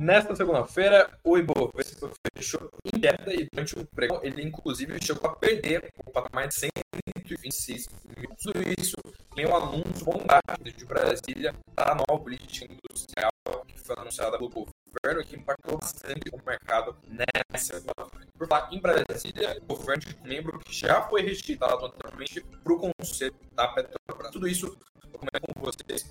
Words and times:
Nesta 0.00 0.34
segunda-feira, 0.34 1.10
o 1.22 1.36
Ibovespa 1.36 2.10
fechou 2.34 2.70
em 2.86 2.98
queda 2.98 3.34
e 3.34 3.46
durante 3.52 3.78
o 3.78 3.86
pregão 3.88 4.18
ele 4.22 4.42
inclusive 4.42 4.98
chegou 4.98 5.28
a 5.28 5.36
perder 5.36 5.92
o 6.06 6.10
patamar 6.10 6.48
de 6.48 6.54
126 6.54 7.86
mil. 8.16 8.30
Tudo 8.42 8.62
isso 8.78 8.96
tem 9.34 9.46
um 9.46 9.54
anúncio 9.54 10.06
bombástico 10.06 10.78
de 10.78 10.86
Brasília 10.86 11.54
da 11.74 11.94
nova 11.94 12.18
política 12.18 12.64
industrial 12.64 13.30
que 13.66 13.78
foi 13.78 13.94
anunciada 13.98 14.38
pelo 14.38 14.48
governo 14.48 15.22
que 15.22 15.36
impactou 15.36 15.76
bastante 15.76 16.30
o 16.32 16.40
mercado 16.46 16.96
nessa 17.06 17.74
segunda-feira. 17.74 18.26
Por 18.38 18.48
falar 18.48 18.72
em 18.72 18.80
Brasília, 18.80 19.58
o 19.68 19.76
governo 19.76 20.02
de 20.02 20.16
um 20.16 20.26
membro 20.26 20.58
que 20.60 20.72
já 20.72 21.02
foi 21.10 21.20
rejeitado 21.20 21.84
anteriormente 21.84 22.40
para 22.40 22.72
o 22.72 22.78
conselho 22.78 23.36
da 23.52 23.68
Petrobras. 23.68 24.30
Tudo 24.32 24.48
isso 24.48 24.78
eu 25.12 25.18
comento 25.18 25.54
com 25.54 25.60
vocês 25.60 26.09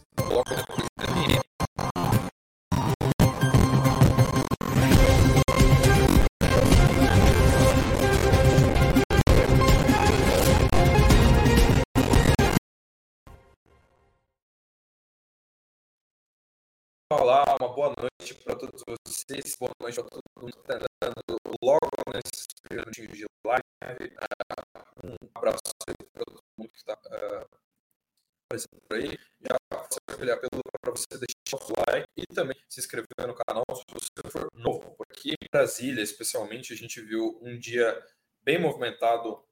Olá, 17.12 17.44
uma 17.60 17.74
boa 17.74 17.92
noite 17.98 18.36
para 18.44 18.56
todos 18.56 18.84
vocês, 18.88 19.56
boa 19.60 19.72
noite 19.82 19.96
para 19.96 20.10
todo 20.12 20.22
mundo 20.38 20.54
que 20.54 20.60
está 20.60 20.76
entrando 20.76 21.40
logo 21.60 21.90
nesses 22.14 22.46
minutinhos 22.70 23.18
de 23.18 23.26
live. 23.48 24.16
Uh, 25.04 25.08
um 25.08 25.30
abraço 25.34 25.58
para 25.64 25.96
todo 26.24 26.40
mundo 26.56 26.70
que 26.70 26.78
está 26.78 26.94
uh, 26.94 27.48
aparecendo 28.46 28.82
por 28.88 28.96
aí. 28.96 29.18
Já 29.42 29.58
faço 29.74 29.98
aquele 30.08 30.32
apelo 30.32 30.62
para 30.80 30.92
você 30.92 31.08
deixar 31.10 31.66
o 31.66 31.74
like 31.88 32.08
e 32.16 32.28
também 32.28 32.56
se 32.70 32.80
inscrever 32.80 33.08
no 33.26 33.34
canal 33.34 33.66
se 33.74 33.84
você 33.92 34.32
for 34.32 34.48
novo. 34.54 34.96
Aqui 35.10 35.32
em 35.32 35.50
Brasília, 35.52 36.04
especialmente, 36.04 36.74
a 36.74 36.78
gente 36.78 37.02
viu 37.02 37.40
um 37.42 37.58
dia 37.58 38.00
bem 38.44 38.62
movimentado 38.62 39.44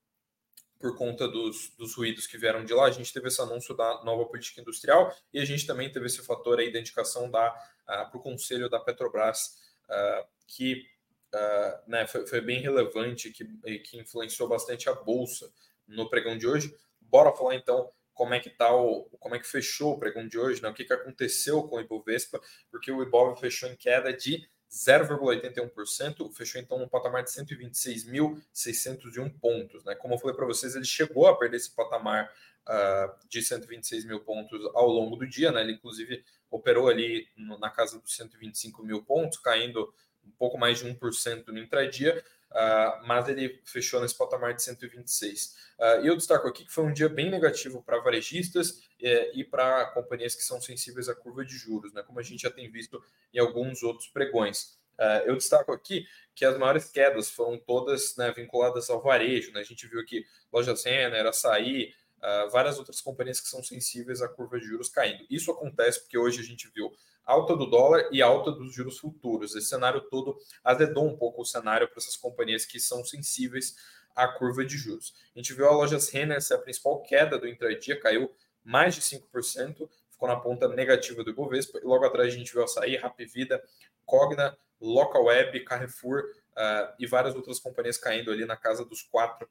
por 0.79 0.95
conta 0.95 1.27
dos, 1.27 1.69
dos 1.77 1.95
ruídos 1.95 2.27
que 2.27 2.37
vieram 2.37 2.63
de 2.63 2.73
lá, 2.73 2.85
a 2.85 2.91
gente 2.91 3.11
teve 3.11 3.27
esse 3.27 3.41
anúncio 3.41 3.75
da 3.75 4.03
nova 4.03 4.25
política 4.25 4.61
industrial 4.61 5.15
e 5.33 5.39
a 5.39 5.45
gente 5.45 5.65
também 5.65 5.91
teve 5.91 6.05
esse 6.05 6.23
fator 6.23 6.59
aí 6.59 6.71
da 6.71 6.79
indicação 6.79 7.29
da, 7.29 7.51
uh, 7.51 8.09
para 8.09 8.17
o 8.17 8.21
conselho 8.21 8.69
da 8.69 8.79
Petrobras, 8.79 9.57
uh, 9.89 10.27
que 10.47 10.85
uh, 11.33 11.89
né, 11.89 12.05
foi, 12.05 12.27
foi, 12.27 12.41
bem 12.41 12.61
relevante, 12.61 13.31
que, 13.31 13.45
que 13.79 13.97
influenciou 13.99 14.47
bastante 14.47 14.89
a 14.89 14.93
Bolsa 14.93 15.51
no 15.87 16.09
pregão 16.09 16.37
de 16.37 16.47
hoje. 16.47 16.75
Bora 17.01 17.33
falar 17.33 17.55
então 17.55 17.91
como 18.13 18.33
é 18.33 18.39
que 18.39 18.49
tá 18.49 18.75
o, 18.75 19.03
como 19.19 19.35
é 19.35 19.39
que 19.39 19.47
fechou 19.47 19.93
o 19.93 19.99
pregão 19.99 20.27
de 20.27 20.39
hoje, 20.39 20.61
né? 20.61 20.69
o 20.69 20.73
que, 20.73 20.83
que 20.83 20.93
aconteceu 20.93 21.63
com 21.63 21.75
o 21.75 21.79
Ibovespa, 21.79 22.41
porque 22.71 22.91
o 22.91 23.01
Ibov 23.03 23.39
fechou 23.39 23.69
em 23.69 23.75
queda 23.75 24.11
de 24.11 24.49
0,81%, 24.69 26.31
fechou 26.33 26.61
então 26.61 26.77
no 26.77 26.89
patamar 26.89 27.23
de 27.23 27.31
126.601 27.31 29.39
pontos. 29.39 29.83
Né? 29.85 29.95
Como 29.95 30.13
eu 30.13 30.17
falei 30.17 30.35
para 30.35 30.45
vocês, 30.45 30.75
ele 30.75 30.85
chegou 30.85 31.27
a 31.27 31.37
perder 31.37 31.57
esse 31.57 31.71
patamar 31.71 32.31
uh, 32.67 33.27
de 33.29 33.41
126 33.41 34.05
mil 34.05 34.19
pontos 34.19 34.59
ao 34.73 34.87
longo 34.87 35.15
do 35.15 35.27
dia, 35.27 35.51
né? 35.51 35.61
ele 35.61 35.73
inclusive 35.73 36.23
operou 36.51 36.89
ali 36.89 37.27
no, 37.35 37.57
na 37.57 37.69
casa 37.69 37.99
dos 37.99 38.15
125 38.15 38.83
mil 38.83 39.03
pontos, 39.03 39.37
caindo 39.37 39.93
um 40.25 40.31
pouco 40.31 40.57
mais 40.57 40.79
de 40.79 40.85
1% 40.85 41.47
no 41.47 41.59
intradia, 41.59 42.23
Uh, 42.51 43.05
mas 43.05 43.27
ele 43.27 43.61
fechou 43.65 43.99
nesse 44.01 44.17
patamar 44.17 44.53
de 44.53 44.63
126. 44.63 45.55
Uh, 45.77 46.03
e 46.03 46.07
eu 46.07 46.15
destaco 46.15 46.47
aqui 46.47 46.65
que 46.65 46.71
foi 46.71 46.85
um 46.85 46.93
dia 46.93 47.09
bem 47.09 47.29
negativo 47.29 47.83
para 47.83 47.99
varejistas 47.99 48.81
eh, 49.01 49.31
e 49.35 49.43
para 49.43 49.85
companhias 49.91 50.33
que 50.33 50.41
são 50.41 50.59
sensíveis 50.59 51.07
à 51.07 51.13
curva 51.13 51.45
de 51.45 51.55
juros, 51.55 51.93
né, 51.93 52.01
como 52.01 52.19
a 52.19 52.23
gente 52.23 52.41
já 52.41 52.49
tem 52.49 52.71
visto 52.71 53.03
em 53.33 53.39
alguns 53.39 53.83
outros 53.83 54.07
pregões. 54.07 54.77
Uh, 54.97 55.21
eu 55.27 55.35
destaco 55.35 55.71
aqui 55.71 56.07
que 56.33 56.43
as 56.43 56.57
maiores 56.57 56.89
quedas 56.89 57.29
foram 57.29 57.59
todas 57.59 58.15
né, 58.17 58.31
vinculadas 58.31 58.89
ao 58.89 58.99
varejo. 58.99 59.51
Né? 59.51 59.59
A 59.59 59.63
gente 59.63 59.87
viu 59.87 59.99
aqui 59.99 60.25
Loja 60.51 60.73
Renner, 60.73 61.27
Açaí, 61.27 61.93
uh, 62.17 62.49
várias 62.49 62.79
outras 62.79 62.99
companhias 62.99 63.39
que 63.39 63.47
são 63.47 63.63
sensíveis 63.63 64.23
à 64.23 64.27
curva 64.27 64.59
de 64.59 64.65
juros 64.65 64.89
caindo. 64.89 65.23
Isso 65.29 65.51
acontece 65.51 66.01
porque 66.01 66.17
hoje 66.17 66.39
a 66.39 66.43
gente 66.43 66.67
viu 66.73 66.91
alta 67.27 67.55
do 67.55 67.65
dólar 67.65 68.07
e 68.11 68.21
alta 68.21 68.51
dos 68.51 68.73
juros 68.73 68.97
futuros. 68.97 69.53
Esse 69.53 69.67
cenário 69.67 70.01
todo 70.09 70.37
azedou 70.63 71.05
um 71.05 71.17
pouco 71.17 71.41
o 71.41 71.45
cenário 71.45 71.87
para 71.87 71.97
essas 71.97 72.15
companhias 72.15 72.65
que 72.65 72.79
são 72.79 73.03
sensíveis 73.03 73.75
à 74.15 74.27
curva 74.27 74.65
de 74.65 74.77
juros. 74.77 75.13
A 75.35 75.39
gente 75.39 75.53
viu 75.53 75.67
a 75.67 75.71
Lojas 75.71 76.09
Renner 76.09 76.41
ser 76.41 76.55
a 76.55 76.57
principal 76.57 77.01
queda 77.01 77.37
do 77.37 77.47
intradia, 77.47 77.99
caiu 77.99 78.33
mais 78.63 78.95
de 78.95 79.01
5%, 79.01 79.87
ficou 80.09 80.27
na 80.27 80.37
ponta 80.37 80.67
negativa 80.69 81.23
do 81.23 81.29
Ibovespa, 81.29 81.79
e 81.79 81.85
logo 81.85 82.05
atrás 82.05 82.33
a 82.33 82.35
gente 82.35 82.51
viu 82.51 82.63
Açaí, 82.63 82.95
Rapvida, 82.95 83.61
Cogna, 84.05 84.57
Localweb, 84.79 85.59
Carrefour 85.65 86.23
uh, 86.57 86.93
e 86.99 87.05
várias 87.05 87.35
outras 87.35 87.59
companhias 87.59 87.97
caindo 87.97 88.31
ali 88.31 88.45
na 88.45 88.57
casa 88.57 88.83
dos 88.83 89.07
4%. 89.07 89.47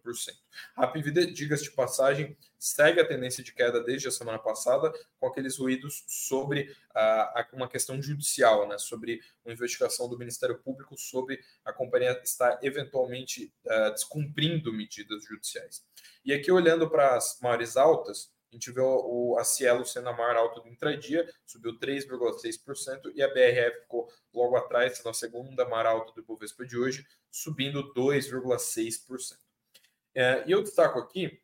A 0.76 0.86
Rapvida, 0.86 1.26
diga-se 1.26 1.64
de 1.64 1.70
passagem, 1.70 2.36
segue 2.58 3.00
a 3.00 3.06
tendência 3.06 3.42
de 3.44 3.52
queda 3.52 3.82
desde 3.82 4.08
a 4.08 4.10
semana 4.10 4.38
passada, 4.38 4.92
com 5.20 5.28
aqueles 5.28 5.56
ruídos 5.56 6.04
sobre 6.08 6.74
uh, 6.94 7.56
uma 7.56 7.68
questão 7.68 8.02
judicial, 8.02 8.68
né, 8.68 8.76
sobre 8.78 9.20
uma 9.44 9.52
investigação 9.52 10.08
do 10.08 10.18
Ministério 10.18 10.58
Público 10.58 10.98
sobre 10.98 11.40
a 11.64 11.72
companhia 11.72 12.20
estar 12.24 12.58
eventualmente 12.62 13.52
uh, 13.66 13.92
descumprindo 13.92 14.72
medidas 14.72 15.24
judiciais. 15.24 15.84
E 16.24 16.32
aqui, 16.32 16.50
olhando 16.50 16.90
para 16.90 17.14
as 17.16 17.38
maiores 17.40 17.76
altas, 17.76 18.34
a 18.50 18.54
gente 18.54 18.70
vê 18.70 18.80
o, 18.80 19.36
a 19.38 19.44
Cielo 19.44 19.84
sendo 19.84 20.08
a 20.08 20.12
maior 20.12 20.36
alta 20.36 20.60
do 20.60 20.68
intradia, 20.68 21.28
subiu 21.44 21.78
3,6%, 21.78 23.12
e 23.14 23.22
a 23.22 23.28
BRF 23.28 23.80
ficou 23.82 24.08
logo 24.32 24.56
atrás, 24.56 24.96
sendo 24.96 25.08
a 25.08 25.14
segunda 25.14 25.64
maior 25.68 25.86
alta 25.86 26.12
do 26.12 26.20
Ibovespa 26.20 26.64
de 26.64 26.78
hoje, 26.78 27.06
subindo 27.30 27.92
2,6%. 27.94 29.36
É, 30.14 30.44
e 30.46 30.52
eu 30.52 30.62
destaco 30.62 30.98
aqui 30.98 31.40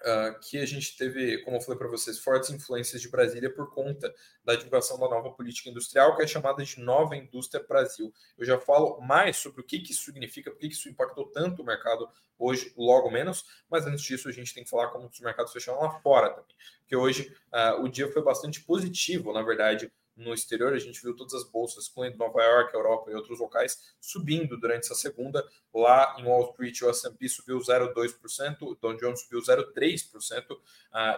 Uh, 0.00 0.40
que 0.40 0.56
a 0.56 0.64
gente 0.64 0.96
teve, 0.96 1.42
como 1.44 1.58
eu 1.58 1.60
falei 1.60 1.78
para 1.78 1.86
vocês, 1.86 2.18
fortes 2.18 2.48
influências 2.48 3.02
de 3.02 3.08
Brasília 3.10 3.52
por 3.52 3.70
conta 3.74 4.10
da 4.42 4.54
divulgação 4.54 4.98
da 4.98 5.06
nova 5.06 5.30
política 5.32 5.68
industrial, 5.68 6.16
que 6.16 6.22
é 6.22 6.26
chamada 6.26 6.64
de 6.64 6.80
Nova 6.80 7.14
Indústria 7.14 7.62
Brasil. 7.68 8.10
Eu 8.38 8.46
já 8.46 8.58
falo 8.58 8.98
mais 9.02 9.36
sobre 9.36 9.60
o 9.60 9.64
que, 9.64 9.78
que 9.78 9.92
isso 9.92 10.04
significa, 10.04 10.50
por 10.50 10.58
que 10.58 10.68
isso 10.68 10.88
impactou 10.88 11.26
tanto 11.26 11.60
o 11.60 11.66
mercado 11.66 12.08
hoje, 12.38 12.72
logo 12.76 13.10
menos, 13.10 13.44
mas 13.70 13.86
antes 13.86 14.02
disso 14.02 14.28
a 14.28 14.32
gente 14.32 14.54
tem 14.54 14.64
que 14.64 14.70
falar 14.70 14.88
como 14.88 15.06
os 15.06 15.20
mercados 15.20 15.52
fecharam 15.52 15.80
lá 15.80 15.90
fora 16.00 16.30
também, 16.30 16.56
porque 16.80 16.96
hoje 16.96 17.36
uh, 17.52 17.82
o 17.84 17.88
dia 17.88 18.10
foi 18.10 18.22
bastante 18.22 18.62
positivo, 18.62 19.34
na 19.34 19.42
verdade, 19.42 19.92
no 20.20 20.34
exterior, 20.34 20.72
a 20.72 20.78
gente 20.78 21.02
viu 21.02 21.14
todas 21.16 21.34
as 21.34 21.44
bolsas, 21.44 21.88
incluindo 21.88 22.18
Nova 22.18 22.42
York, 22.42 22.74
Europa 22.74 23.10
e 23.10 23.14
outros 23.14 23.38
locais, 23.38 23.94
subindo 24.00 24.58
durante 24.58 24.84
essa 24.84 24.94
segunda. 24.94 25.46
Lá 25.74 26.16
em 26.18 26.24
Wall 26.24 26.50
Street, 26.50 26.82
o 26.82 26.90
S&P 26.90 27.28
subiu 27.28 27.58
0,2%, 27.58 28.56
o 28.62 28.74
Dow 28.74 28.96
Jones 28.96 29.22
subiu 29.22 29.40
0,3% 29.40 30.52
uh, 30.52 30.60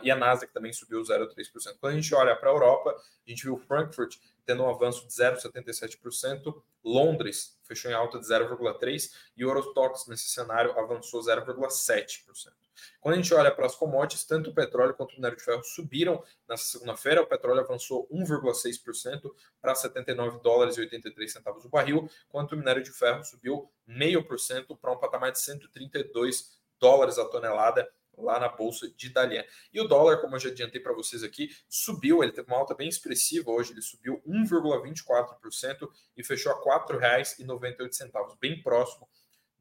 e 0.03 0.11
a 0.11 0.17
Nasdaq 0.17 0.53
também 0.53 0.73
subiu 0.73 1.03
0,3%. 1.03 1.77
Quando 1.81 1.93
a 1.93 1.97
gente 1.97 2.15
olha 2.15 2.37
para 2.37 2.51
a 2.51 2.53
Europa, 2.53 2.91
a 3.27 3.31
gente 3.31 3.45
viu 3.45 3.57
Frankfurt 3.57 4.17
tendo 4.45 4.63
um 4.63 4.69
avanço 4.69 5.07
de 5.07 5.13
0,77%, 5.13 6.63
Londres 6.85 7.57
fechou 7.63 7.91
em 7.91 7.95
alta 7.95 8.19
de 8.19 8.27
0,3% 8.27 9.11
e 9.37 9.45
o 9.45 9.49
Eurostox, 9.49 10.07
nesse 10.09 10.29
cenário, 10.29 10.79
avançou 10.79 11.21
0,7%. 11.21 12.62
Quando 13.01 13.15
a 13.15 13.17
gente 13.19 13.33
olha 13.35 13.51
para 13.51 13.67
as 13.67 13.75
commodities, 13.75 14.25
tanto 14.25 14.51
o 14.51 14.55
petróleo 14.55 14.95
quanto 14.95 15.13
o 15.13 15.17
minério 15.17 15.37
de 15.37 15.45
ferro 15.45 15.63
subiram 15.63 16.23
nessa 16.49 16.65
segunda-feira. 16.65 17.23
O 17.23 17.27
petróleo 17.27 17.61
avançou 17.61 18.09
1,6% 18.11 19.31
para 19.61 19.75
79 19.75 20.41
dólares 20.41 20.77
e 20.77 20.81
83 20.81 21.33
centavos 21.33 21.65
o 21.65 21.69
barril, 21.69 22.09
enquanto 22.29 22.53
o 22.53 22.57
minério 22.57 22.83
de 22.83 22.91
ferro 22.91 23.25
subiu 23.25 23.71
0,5% 23.89 24.79
para 24.79 24.93
um 24.93 24.99
patamar 24.99 25.33
de 25.33 25.41
132 25.41 26.61
dólares 26.79 27.19
a 27.19 27.25
tonelada 27.25 27.89
lá 28.17 28.39
na 28.39 28.49
bolsa 28.49 28.89
de 28.91 29.09
Dalian. 29.09 29.45
E 29.73 29.81
o 29.81 29.89
dólar, 29.89 30.21
como 30.21 30.37
eu 30.37 30.41
já 30.41 30.51
adiantei 30.51 30.81
para 30.81 30.93
vocês 30.93 31.23
aqui, 31.23 31.49
subiu, 31.69 32.23
ele 32.23 32.33
teve 32.33 32.49
uma 32.49 32.59
alta 32.59 32.75
bem 32.75 32.89
expressiva 32.89 33.51
hoje, 33.51 33.73
ele 33.73 33.83
subiu 33.83 34.23
1,24% 34.27 35.89
e 36.17 36.25
fechou 36.25 36.53
a 36.53 36.57
R$ 36.57 36.87
4,98, 36.99 38.37
bem 38.39 38.63
próximo 38.63 39.09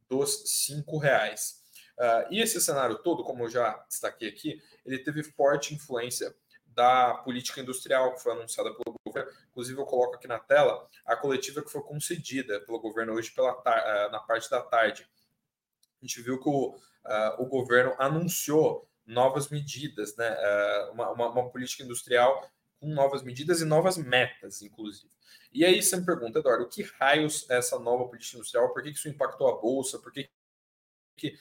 dos 0.09 0.67
R$ 0.69 0.83
5,00. 0.83 1.60
Uh, 2.01 2.25
e 2.31 2.41
esse 2.41 2.59
cenário 2.59 2.97
todo, 2.97 3.23
como 3.23 3.43
eu 3.43 3.49
já 3.49 3.77
destaquei 3.87 4.27
aqui, 4.27 4.59
ele 4.83 4.97
teve 4.97 5.21
forte 5.21 5.75
influência 5.75 6.35
da 6.65 7.13
política 7.13 7.61
industrial 7.61 8.15
que 8.15 8.23
foi 8.23 8.31
anunciada 8.31 8.73
pelo 8.73 8.95
governo. 9.05 9.31
Inclusive, 9.51 9.79
eu 9.79 9.85
coloco 9.85 10.15
aqui 10.15 10.27
na 10.27 10.39
tela 10.39 10.89
a 11.05 11.15
coletiva 11.15 11.61
que 11.61 11.69
foi 11.69 11.83
concedida 11.83 12.59
pelo 12.61 12.79
governo 12.79 13.13
hoje 13.13 13.29
pela 13.29 13.53
uh, 13.53 14.11
na 14.11 14.19
parte 14.19 14.49
da 14.49 14.63
tarde. 14.63 15.07
A 16.01 16.05
gente 16.05 16.23
viu 16.23 16.41
que 16.41 16.49
o, 16.49 16.69
uh, 16.69 17.43
o 17.43 17.45
governo 17.45 17.93
anunciou 17.99 18.89
novas 19.05 19.49
medidas, 19.49 20.15
né? 20.15 20.35
Uma, 20.93 21.11
uma, 21.11 21.29
uma, 21.29 21.49
política 21.51 21.83
industrial 21.83 22.49
com 22.79 22.87
novas 22.87 23.21
medidas 23.21 23.61
e 23.61 23.65
novas 23.65 23.97
metas, 23.97 24.63
inclusive. 24.63 25.11
E 25.51 25.63
aí 25.63 25.83
você 25.83 25.97
me 25.97 26.05
pergunta, 26.05 26.39
Eduardo, 26.39 26.67
que 26.67 26.81
raios 26.97 27.47
é 27.49 27.57
essa 27.57 27.77
nova 27.77 28.07
política 28.07 28.37
industrial? 28.37 28.73
Por 28.73 28.81
que 28.81 28.89
isso 28.89 29.09
impactou 29.09 29.49
a 29.49 29.59
Bolsa? 29.59 29.99
Por 29.99 30.11
que, 30.11 30.29
que 31.17 31.37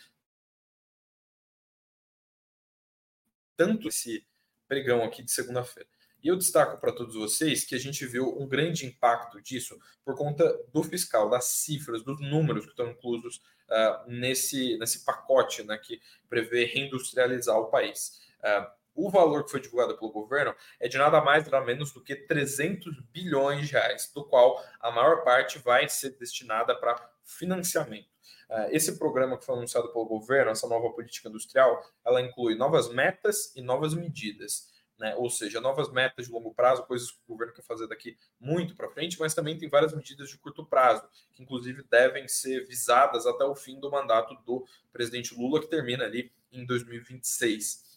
tanto 3.61 3.89
esse 3.89 4.27
pregão 4.67 5.05
aqui 5.05 5.23
de 5.23 5.31
segunda-feira. 5.31 5.87
E 6.23 6.29
eu 6.29 6.37
destaco 6.37 6.81
para 6.81 6.93
todos 6.93 7.15
vocês 7.15 7.63
que 7.63 7.75
a 7.75 7.79
gente 7.79 8.07
viu 8.07 8.41
um 8.41 8.49
grande 8.49 8.87
impacto 8.87 9.39
disso 9.43 9.79
por 10.03 10.17
conta 10.17 10.59
do 10.73 10.83
fiscal, 10.83 11.29
das 11.29 11.45
cifras, 11.45 12.03
dos 12.03 12.19
números 12.23 12.65
que 12.65 12.71
estão 12.71 12.89
inclusos 12.89 13.37
uh, 13.69 14.09
nesse, 14.11 14.79
nesse 14.79 15.05
pacote 15.05 15.63
né, 15.63 15.77
que 15.77 16.01
prevê 16.27 16.65
reindustrializar 16.65 17.59
o 17.59 17.67
país. 17.67 18.23
Uh, 18.39 18.67
o 18.95 19.11
valor 19.11 19.45
que 19.45 19.51
foi 19.51 19.61
divulgado 19.61 19.95
pelo 19.99 20.11
governo 20.11 20.55
é 20.79 20.89
de 20.89 20.97
nada 20.97 21.21
mais 21.21 21.45
nada 21.45 21.63
menos 21.63 21.93
do 21.93 22.03
que 22.03 22.17
300 22.17 22.99
bilhões 23.13 23.67
de 23.67 23.73
reais, 23.73 24.11
do 24.15 24.25
qual 24.25 24.59
a 24.81 24.91
maior 24.91 25.23
parte 25.23 25.59
vai 25.59 25.87
ser 25.87 26.17
destinada 26.17 26.75
para 26.75 27.11
financiamento. 27.23 28.09
Uh, 28.51 28.67
esse 28.73 28.99
programa 28.99 29.39
que 29.39 29.45
foi 29.45 29.55
anunciado 29.57 29.93
pelo 29.93 30.05
governo, 30.05 30.51
essa 30.51 30.69
nova 30.69 30.91
política 30.91 31.29
industrial, 31.29 31.81
ela 32.05 32.21
inclui 32.21 32.57
novas 32.57 32.93
metas 32.93 33.55
e 33.55 33.63
novas 33.63 33.95
medidas 33.95 34.69
né? 35.01 35.17
ou 35.17 35.31
seja, 35.31 35.61
novas 35.61 35.91
metas 35.91 36.27
de 36.27 36.33
longo 36.33 36.53
prazo, 36.53 36.85
coisas 36.85 37.11
que 37.11 37.19
o 37.27 37.33
governo 37.33 37.55
quer 37.55 37.63
fazer 37.63 37.89
daqui 37.89 38.17
muito 38.39 38.77
para 38.77 38.91
frente, 38.91 39.19
mas 39.19 39.35
também 39.35 39.57
tem 39.57 39.69
várias 39.69 39.95
medidas 39.95 40.29
de 40.29 40.37
curto 40.37 40.65
prazo, 40.65 41.03
que 41.33 41.43
inclusive 41.43 41.83
devem 41.91 42.29
ser 42.29 42.67
visadas 42.67 43.27
até 43.27 43.45
o 43.45 43.55
fim 43.55 43.81
do 43.81 43.91
mandato 43.91 44.35
do 44.45 44.65
presidente 44.93 45.35
Lula, 45.35 45.59
que 45.59 45.69
termina 45.69 46.05
ali 46.05 46.31
em 46.53 46.67
2026. 46.67 47.89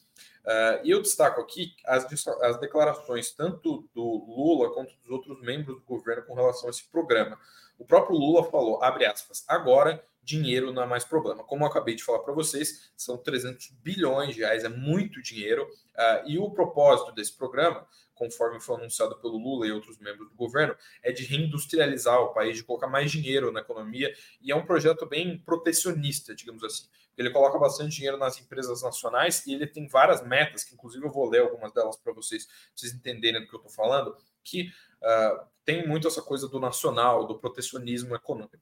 Uh, 0.46 0.86
e 0.86 0.92
eu 0.92 1.02
destaco 1.02 1.42
aqui 1.42 1.76
as, 1.86 2.06
as 2.42 2.60
declarações 2.60 3.32
tanto 3.32 3.88
do 3.94 4.26
Lula 4.26 4.74
quanto 4.74 4.96
dos 4.98 5.10
outros 5.10 5.42
membros 5.42 5.78
do 5.78 5.86
governo 5.86 6.24
com 6.24 6.34
relação 6.34 6.68
a 6.68 6.70
esse 6.70 6.86
programa. 6.86 7.38
O 7.78 7.86
próprio 7.86 8.16
Lula 8.16 8.50
falou, 8.50 8.82
abre 8.82 9.06
aspas, 9.06 9.44
agora 9.48 10.04
dinheiro 10.24 10.72
não 10.72 10.82
é 10.82 10.86
mais 10.86 11.04
problema. 11.04 11.44
Como 11.44 11.64
eu 11.64 11.68
acabei 11.68 11.96
de 11.96 12.04
falar 12.04 12.20
para 12.20 12.34
vocês, 12.34 12.92
são 12.96 13.18
300 13.18 13.70
bilhões 13.82 14.34
de 14.34 14.42
reais, 14.42 14.64
é 14.64 14.70
muito 14.70 15.22
dinheiro. 15.22 15.64
Uh, 15.66 16.30
e 16.30 16.40
o 16.40 16.50
propósito 16.50 17.12
desse 17.12 17.36
programa, 17.38 17.86
conforme 18.16 18.60
foi 18.60 18.78
anunciado 18.78 19.18
pelo 19.20 19.38
Lula 19.38 19.68
e 19.68 19.72
outros 19.72 19.98
membros 20.00 20.30
do 20.30 20.36
governo, 20.36 20.76
é 21.02 21.12
de 21.12 21.26
reindustrializar 21.26 22.20
o 22.22 22.34
país, 22.34 22.58
de 22.58 22.64
colocar 22.64 22.88
mais 22.88 23.12
dinheiro 23.12 23.52
na 23.52 23.60
economia. 23.60 24.14
E 24.42 24.52
é 24.52 24.56
um 24.56 24.66
projeto 24.66 25.06
bem 25.06 25.38
protecionista, 25.38 26.34
digamos 26.34 26.64
assim. 26.64 26.88
Ele 27.18 27.30
coloca 27.30 27.60
bastante 27.60 27.96
dinheiro 27.96 28.18
nas 28.18 28.40
empresas 28.40 28.82
nacionais 28.82 29.46
e 29.46 29.54
ele 29.54 29.68
tem 29.68 29.88
várias 29.88 30.26
metas, 30.26 30.64
que 30.64 30.74
inclusive 30.74 31.06
eu 31.06 31.12
vou 31.12 31.30
ler 31.30 31.42
algumas 31.42 31.72
delas 31.72 31.96
para 31.98 32.14
vocês, 32.14 32.48
vocês 32.76 32.94
entenderem 32.94 33.42
do 33.42 33.48
que 33.48 33.56
eu 33.56 33.60
estou 33.60 33.72
falando, 33.72 34.16
que 34.44 34.72
uh, 35.02 35.53
tem 35.66 35.88
muito 35.88 36.08
essa 36.08 36.22
coisa 36.22 36.48
do 36.48 36.60
nacional, 36.60 37.26
do 37.26 37.38
protecionismo 37.38 38.16
econômico. 38.16 38.58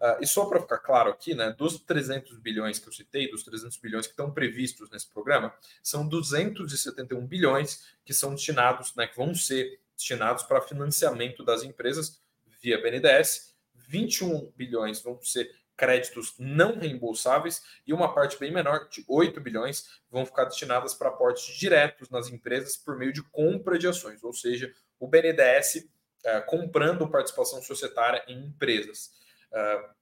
Uh, 0.00 0.22
e 0.22 0.26
só 0.26 0.46
para 0.46 0.60
ficar 0.60 0.78
claro 0.78 1.10
aqui, 1.10 1.34
né, 1.34 1.54
dos 1.56 1.78
300 1.78 2.38
bilhões 2.38 2.78
que 2.78 2.88
eu 2.88 2.92
citei, 2.92 3.30
dos 3.30 3.42
300 3.42 3.76
bilhões 3.78 4.06
que 4.06 4.12
estão 4.12 4.30
previstos 4.30 4.90
nesse 4.90 5.08
programa, 5.08 5.52
são 5.82 6.06
271 6.06 7.26
bilhões 7.26 7.96
que 8.04 8.14
são 8.14 8.34
destinados, 8.34 8.94
né, 8.94 9.06
que 9.06 9.16
vão 9.16 9.34
ser 9.34 9.80
destinados 9.94 10.42
para 10.42 10.60
financiamento 10.60 11.44
das 11.44 11.62
empresas 11.62 12.20
via 12.60 12.80
BNDES, 12.80 13.54
21 13.74 14.52
bilhões 14.56 15.00
vão 15.02 15.20
ser 15.22 15.54
créditos 15.76 16.34
não 16.38 16.78
reembolsáveis 16.78 17.62
e 17.86 17.92
uma 17.92 18.14
parte 18.14 18.38
bem 18.38 18.50
menor, 18.50 18.88
de 18.88 19.04
8 19.06 19.40
bilhões, 19.40 20.00
vão 20.10 20.24
ficar 20.24 20.44
destinadas 20.44 20.94
para 20.94 21.10
aportes 21.10 21.54
diretos 21.56 22.08
nas 22.08 22.28
empresas 22.28 22.76
por 22.76 22.96
meio 22.96 23.12
de 23.12 23.22
compra 23.22 23.78
de 23.78 23.86
ações, 23.86 24.24
ou 24.24 24.32
seja, 24.32 24.72
o 24.98 25.06
BNDES 25.06 25.86
é, 26.24 26.40
comprando 26.40 27.08
participação 27.08 27.62
societária 27.62 28.24
em 28.26 28.46
empresas. 28.46 29.10
Uh, 29.52 29.96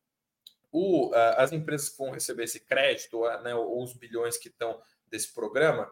o, 0.72 1.11
uh, 1.11 1.14
as 1.37 1.52
empresas 1.52 1.90
que 1.90 1.99
vão 1.99 2.11
receber 2.11 2.44
esse 2.44 2.61
crédito, 2.61 3.22
né, 3.43 3.55
ou 3.55 3.82
os 3.82 3.93
bilhões 3.93 4.37
que 4.37 4.49
estão 4.49 4.81
desse 5.06 5.32
programa, 5.32 5.90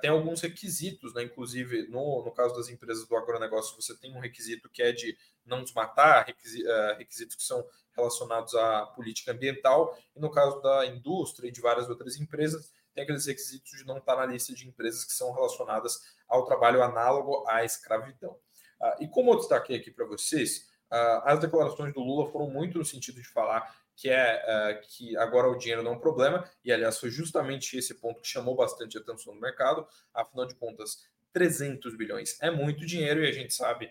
tem 0.00 0.10
alguns 0.10 0.40
requisitos, 0.40 1.14
né, 1.14 1.22
inclusive 1.22 1.86
no, 1.86 2.24
no 2.24 2.32
caso 2.32 2.52
das 2.56 2.68
empresas 2.68 3.06
do 3.06 3.16
agronegócio, 3.16 3.80
você 3.80 3.96
tem 3.96 4.12
um 4.12 4.18
requisito 4.18 4.68
que 4.68 4.82
é 4.82 4.90
de 4.90 5.16
não 5.46 5.62
desmatar, 5.62 6.26
requisitos 6.26 7.36
que 7.36 7.42
são 7.44 7.64
relacionados 7.96 8.56
à 8.56 8.86
política 8.86 9.30
ambiental, 9.30 9.96
e 10.16 10.20
no 10.20 10.32
caso 10.32 10.60
da 10.60 10.84
indústria 10.84 11.46
e 11.46 11.52
de 11.52 11.60
várias 11.60 11.88
outras 11.88 12.16
empresas, 12.16 12.72
tem 12.92 13.04
aqueles 13.04 13.26
requisitos 13.26 13.70
de 13.70 13.86
não 13.86 13.98
estar 13.98 14.16
na 14.16 14.26
lista 14.26 14.52
de 14.52 14.66
empresas 14.66 15.04
que 15.04 15.12
são 15.12 15.32
relacionadas 15.32 16.00
ao 16.26 16.44
trabalho 16.44 16.82
análogo 16.82 17.44
à 17.46 17.64
escravidão. 17.64 18.36
Uh, 18.80 19.02
e 19.02 19.08
como 19.08 19.32
eu 19.32 19.36
destaquei 19.36 19.76
aqui 19.76 19.90
para 19.90 20.06
vocês, 20.06 20.68
uh, 20.92 21.22
as 21.24 21.40
declarações 21.40 21.92
do 21.92 22.00
Lula 22.00 22.30
foram 22.30 22.50
muito 22.50 22.78
no 22.78 22.84
sentido 22.84 23.20
de 23.20 23.28
falar 23.28 23.74
que 23.96 24.08
é 24.08 24.42
uh, 24.46 24.86
que 24.88 25.16
agora 25.16 25.48
o 25.48 25.58
dinheiro 25.58 25.82
não 25.82 25.92
é 25.92 25.94
um 25.96 26.00
problema, 26.00 26.48
e 26.64 26.70
aliás 26.70 27.00
foi 27.00 27.10
justamente 27.10 27.76
esse 27.76 27.94
ponto 27.94 28.20
que 28.20 28.28
chamou 28.28 28.54
bastante 28.54 28.96
atenção 28.96 29.34
no 29.34 29.40
mercado, 29.40 29.84
afinal 30.14 30.46
de 30.46 30.54
contas, 30.54 31.02
300 31.32 31.96
bilhões 31.96 32.40
é 32.40 32.50
muito 32.50 32.86
dinheiro 32.86 33.24
e 33.24 33.28
a 33.28 33.32
gente 33.32 33.52
sabe 33.52 33.90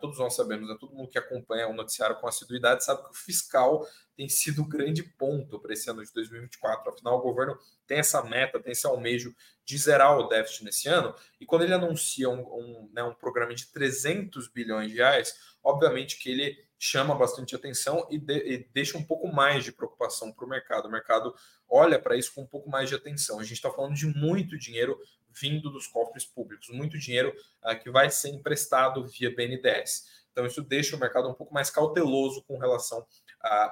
todos 0.00 0.18
nós 0.18 0.34
sabemos, 0.34 0.68
né? 0.68 0.76
todo 0.80 0.94
mundo 0.94 1.10
que 1.10 1.18
acompanha 1.18 1.68
o 1.68 1.74
noticiário 1.74 2.16
com 2.16 2.26
assiduidade 2.26 2.84
sabe 2.84 3.02
que 3.04 3.10
o 3.10 3.14
fiscal 3.14 3.86
tem 4.16 4.28
sido 4.28 4.62
o 4.62 4.68
grande 4.68 5.02
ponto 5.02 5.60
para 5.60 5.74
esse 5.74 5.90
ano 5.90 6.04
de 6.04 6.12
2024. 6.14 6.90
Afinal, 6.90 7.18
o 7.18 7.22
governo 7.22 7.58
tem 7.86 7.98
essa 7.98 8.22
meta, 8.22 8.58
tem 8.58 8.72
esse 8.72 8.86
almejo 8.86 9.34
de 9.64 9.76
zerar 9.76 10.16
o 10.18 10.28
déficit 10.28 10.64
nesse 10.64 10.88
ano. 10.88 11.14
E 11.38 11.44
quando 11.44 11.62
ele 11.62 11.74
anuncia 11.74 12.28
um, 12.30 12.40
um, 12.40 12.90
né, 12.92 13.02
um 13.02 13.14
programa 13.14 13.54
de 13.54 13.66
300 13.66 14.48
bilhões 14.48 14.90
de 14.90 14.96
reais, 14.96 15.34
obviamente 15.62 16.18
que 16.18 16.30
ele 16.30 16.65
chama 16.78 17.14
bastante 17.14 17.54
atenção 17.54 18.06
e, 18.10 18.18
de, 18.18 18.36
e 18.36 18.68
deixa 18.72 18.98
um 18.98 19.02
pouco 19.02 19.28
mais 19.28 19.64
de 19.64 19.72
preocupação 19.72 20.32
para 20.32 20.44
o 20.44 20.48
mercado. 20.48 20.86
O 20.86 20.90
mercado 20.90 21.34
olha 21.68 21.98
para 21.98 22.16
isso 22.16 22.34
com 22.34 22.42
um 22.42 22.46
pouco 22.46 22.68
mais 22.68 22.88
de 22.88 22.94
atenção. 22.94 23.38
A 23.40 23.42
gente 23.42 23.54
está 23.54 23.70
falando 23.70 23.94
de 23.94 24.06
muito 24.06 24.58
dinheiro 24.58 24.98
vindo 25.28 25.70
dos 25.70 25.86
cofres 25.86 26.24
públicos, 26.24 26.68
muito 26.70 26.98
dinheiro 26.98 27.34
uh, 27.62 27.78
que 27.78 27.90
vai 27.90 28.10
ser 28.10 28.30
emprestado 28.30 29.06
via 29.06 29.34
BNDES. 29.34 30.24
Então, 30.32 30.46
isso 30.46 30.62
deixa 30.62 30.96
o 30.96 30.98
mercado 30.98 31.28
um 31.28 31.34
pouco 31.34 31.52
mais 31.52 31.70
cauteloso 31.70 32.42
com 32.44 32.58
relação 32.58 33.00
uh, 33.00 33.06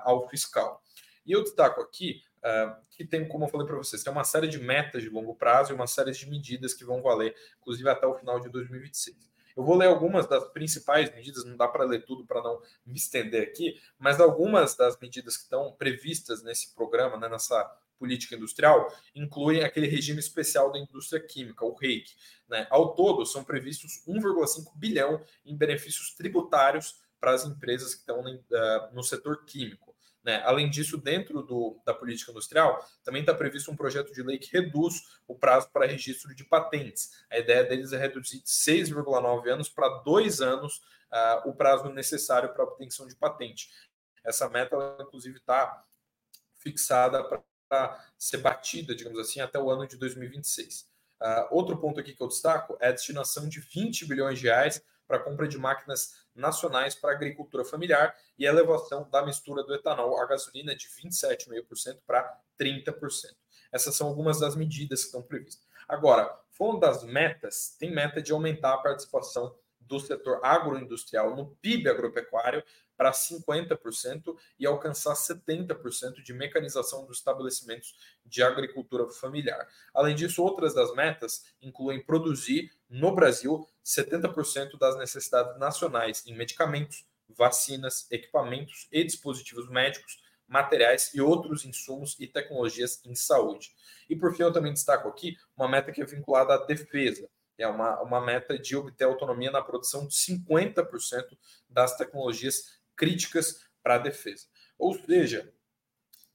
ao 0.04 0.28
fiscal. 0.28 0.82
E 1.26 1.32
eu 1.32 1.42
destaco 1.42 1.80
aqui 1.80 2.22
uh, 2.38 2.76
que 2.90 3.04
tem, 3.04 3.26
como 3.26 3.44
eu 3.44 3.48
falei 3.48 3.66
para 3.66 3.76
vocês, 3.76 4.02
tem 4.02 4.12
uma 4.12 4.24
série 4.24 4.46
de 4.46 4.58
metas 4.58 5.02
de 5.02 5.08
longo 5.08 5.34
prazo 5.34 5.72
e 5.72 5.74
uma 5.74 5.86
série 5.86 6.12
de 6.12 6.28
medidas 6.28 6.74
que 6.74 6.84
vão 6.84 7.02
valer, 7.02 7.34
inclusive 7.60 7.88
até 7.88 8.06
o 8.06 8.14
final 8.14 8.40
de 8.40 8.48
2026. 8.50 9.33
Eu 9.56 9.62
vou 9.62 9.76
ler 9.76 9.86
algumas 9.86 10.26
das 10.26 10.44
principais 10.52 11.14
medidas, 11.14 11.44
não 11.44 11.56
dá 11.56 11.68
para 11.68 11.84
ler 11.84 12.04
tudo 12.04 12.24
para 12.26 12.43
não 12.43 12.60
me 12.84 12.96
estender 12.96 13.43
aqui, 13.43 13.81
mas 13.98 14.20
algumas 14.20 14.74
das 14.74 14.98
medidas 14.98 15.36
que 15.36 15.44
estão 15.44 15.72
previstas 15.72 16.43
nesse 16.43 16.74
programa, 16.74 17.17
né, 17.17 17.29
nessa 17.29 17.64
política 17.98 18.34
industrial 18.34 18.93
incluem 19.14 19.62
aquele 19.62 19.86
regime 19.86 20.19
especial 20.19 20.72
da 20.72 20.79
indústria 20.79 21.20
química, 21.20 21.64
o 21.64 21.74
REIC. 21.74 22.10
Né? 22.48 22.67
Ao 22.70 22.94
todo, 22.94 23.24
são 23.24 23.44
previstos 23.44 24.02
1,5 24.06 24.72
bilhão 24.76 25.24
em 25.44 25.56
benefícios 25.56 26.14
tributários 26.14 27.00
para 27.20 27.32
as 27.32 27.46
empresas 27.46 27.94
que 27.94 28.00
estão 28.00 28.22
no 28.93 29.02
setor 29.02 29.44
químico. 29.46 29.94
Né? 30.24 30.40
Além 30.44 30.70
disso, 30.70 30.96
dentro 30.96 31.43
do, 31.43 31.78
da 31.84 31.93
política 31.93 32.31
industrial, 32.31 32.82
também 33.04 33.20
está 33.20 33.34
previsto 33.34 33.70
um 33.70 33.76
projeto 33.76 34.12
de 34.12 34.22
lei 34.22 34.38
que 34.38 34.50
reduz 34.50 35.20
o 35.28 35.34
prazo 35.34 35.69
para 35.70 35.86
registro 35.86 36.34
de 36.34 36.43
patentes. 36.44 37.10
A 37.31 37.38
ideia 37.38 37.62
deles 37.62 37.93
é 37.93 37.98
reduzir 37.98 38.40
de 38.40 38.48
6,9 38.48 39.46
anos 39.48 39.69
para 39.69 39.88
dois 39.98 40.40
anos 40.40 40.78
uh, 41.12 41.48
o 41.48 41.54
prazo 41.54 41.90
necessário 41.90 42.52
para 42.54 42.64
obtenção 42.64 43.06
de 43.06 43.14
patente. 43.14 43.69
Essa 44.24 44.48
meta, 44.48 44.74
inclusive, 44.98 45.36
está 45.36 45.84
fixada 46.54 47.22
para 47.69 48.02
ser 48.16 48.38
batida, 48.38 48.94
digamos 48.94 49.19
assim, 49.19 49.40
até 49.40 49.58
o 49.58 49.70
ano 49.70 49.86
de 49.86 49.98
2026. 49.98 50.81
Uh, 50.81 50.86
ah, 51.20 51.48
outro 51.50 51.76
ponto 51.76 52.00
aqui 52.00 52.14
que 52.14 52.22
eu 52.22 52.28
destaco 52.28 52.78
é 52.81 52.88
a 52.88 52.93
destinação 52.93 53.46
de 53.46 53.60
20 53.60 54.06
bilhões 54.06 54.38
de 54.38 54.46
reais 54.46 54.82
para 55.06 55.19
compra 55.19 55.46
de 55.46 55.58
máquinas 55.58 56.25
nacionais 56.34 56.94
para 56.94 57.13
agricultura 57.13 57.65
familiar 57.65 58.17
e 58.39 58.44
elevação 58.44 59.08
da 59.11 59.25
mistura 59.25 59.63
do 59.63 59.75
etanol 59.75 60.20
à 60.20 60.27
gasolina 60.27 60.75
de 60.75 60.89
27,5% 60.89 61.99
para 62.06 62.41
30%. 62.58 62.94
Essas 63.70 63.94
são 63.94 64.08
algumas 64.08 64.41
das 64.41 64.55
medidas 64.55 65.01
que 65.01 65.06
estão 65.06 65.23
previstas. 65.23 65.67
Agora, 65.89 66.32
falando 66.51 66.81
das 66.81 67.03
metas, 67.03 67.77
tem 67.79 67.93
meta 67.93 68.23
de 68.23 68.32
aumentar 68.32 68.75
a 68.75 68.79
participação 68.79 69.55
do 69.81 70.01
setor 70.01 70.41
agroindustrial 70.43 71.37
no 71.37 71.55
PIB 71.56 71.89
agropecuário 71.89 72.65
para 72.96 73.11
50% 73.11 74.37
e 74.58 74.67
alcançar 74.67 75.15
70% 75.15 76.23
de 76.23 76.32
mecanização 76.32 77.05
dos 77.05 77.19
estabelecimentos 77.19 77.94
de 78.25 78.43
agricultura 78.43 79.08
familiar. 79.11 79.69
Além 79.93 80.15
disso, 80.15 80.43
outras 80.43 80.75
das 80.75 80.94
metas 80.94 81.44
incluem 81.61 82.05
produzir 82.05 82.70
no 82.94 83.15
Brasil 83.15 83.67
70% 83.84 84.79
das 84.79 84.96
necessidades 84.96 85.58
nacionais 85.58 86.24
em 86.27 86.34
medicamentos, 86.34 87.06
vacinas, 87.29 88.06
equipamentos 88.10 88.89
e 88.91 89.03
dispositivos 89.05 89.69
médicos, 89.69 90.22
materiais 90.46 91.13
e 91.15 91.20
outros 91.20 91.65
insumos 91.65 92.17
e 92.20 92.27
tecnologias 92.27 93.01
em 93.05 93.15
saúde. 93.15 93.72
E 94.08 94.15
por 94.15 94.34
fim, 94.34 94.43
eu 94.43 94.53
também 94.53 94.72
destaco 94.72 95.08
aqui 95.08 95.36
uma 95.56 95.69
meta 95.69 95.91
que 95.91 96.03
é 96.03 96.05
vinculada 96.05 96.55
à 96.55 96.58
defesa 96.58 97.29
é 97.58 97.67
uma, 97.67 98.01
uma 98.03 98.20
meta 98.20 98.58
de 98.58 98.77
obter 98.77 99.05
autonomia 99.05 99.51
na 99.51 99.63
produção 99.63 100.06
de 100.06 100.15
50% 100.15 101.36
das 101.69 101.96
tecnologias 101.96 102.81
críticas 102.96 103.65
para 103.82 103.96
a 103.96 103.98
defesa. 103.98 104.46
Ou 104.79 104.94
seja, 104.94 105.53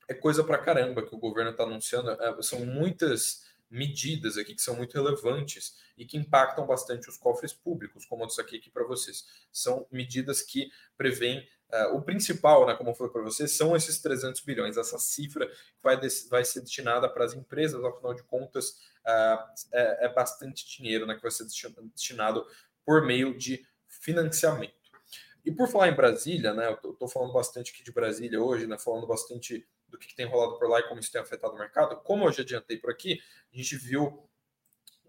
é 0.07 0.13
coisa 0.13 0.43
para 0.43 0.57
caramba 0.57 1.05
que 1.05 1.13
o 1.13 1.19
governo 1.19 1.51
está 1.51 1.63
anunciando. 1.63 2.11
É, 2.11 2.41
são 2.41 2.65
muitas 2.65 3.45
medidas 3.69 4.37
aqui 4.37 4.55
que 4.55 4.61
são 4.61 4.75
muito 4.75 4.93
relevantes 4.93 5.77
e 5.97 6.05
que 6.05 6.17
impactam 6.17 6.65
bastante 6.65 7.09
os 7.09 7.17
cofres 7.17 7.53
públicos, 7.53 8.05
como 8.05 8.23
eu 8.23 8.27
disse 8.27 8.41
aqui, 8.41 8.69
para 8.71 8.85
vocês. 8.85 9.25
São 9.51 9.85
medidas 9.91 10.41
que 10.41 10.69
prevêem 10.97 11.47
Uh, 11.71 11.95
o 11.95 12.01
principal, 12.01 12.65
né, 12.65 12.73
como 12.73 12.95
foi 12.95 13.11
para 13.11 13.21
vocês, 13.21 13.55
são 13.55 13.75
esses 13.75 14.01
300 14.01 14.41
bilhões, 14.41 14.75
essa 14.75 14.97
cifra 14.97 15.47
vai, 15.83 15.99
vai 16.27 16.43
ser 16.43 16.61
destinada 16.61 17.07
para 17.07 17.23
as 17.23 17.35
empresas, 17.35 17.83
afinal 17.85 18.11
de 18.15 18.23
contas, 18.23 18.71
uh, 19.05 19.37
é, 19.71 20.05
é, 20.05 20.09
bastante 20.11 20.67
dinheiro 20.67 21.05
né, 21.05 21.13
que 21.13 21.21
vai 21.21 21.29
ser 21.29 21.45
destinado 21.93 22.43
por 22.83 23.05
meio 23.05 23.37
de 23.37 23.63
financiamento. 23.87 24.73
E 25.45 25.51
por 25.51 25.67
falar 25.67 25.89
em 25.89 25.95
Brasília, 25.95 26.55
né, 26.55 26.75
eu 26.83 26.91
estou 26.91 27.07
falando 27.07 27.33
bastante 27.33 27.71
aqui 27.71 27.83
de 27.83 27.91
Brasília 27.91 28.41
hoje, 28.41 28.65
né, 28.65 28.75
falando 28.79 29.05
bastante 29.05 29.63
do 29.89 29.97
que, 29.97 30.07
que 30.07 30.15
tem 30.15 30.25
rolado 30.25 30.57
por 30.57 30.69
lá 30.69 30.79
e 30.79 30.87
como 30.87 30.99
isso 30.99 31.11
tem 31.11 31.21
afetado 31.21 31.53
o 31.53 31.57
mercado. 31.57 31.95
Como 31.97 32.25
eu 32.25 32.31
já 32.31 32.41
adiantei 32.41 32.77
por 32.77 32.91
aqui, 32.91 33.19
a 33.53 33.57
gente 33.57 33.75
viu 33.75 34.29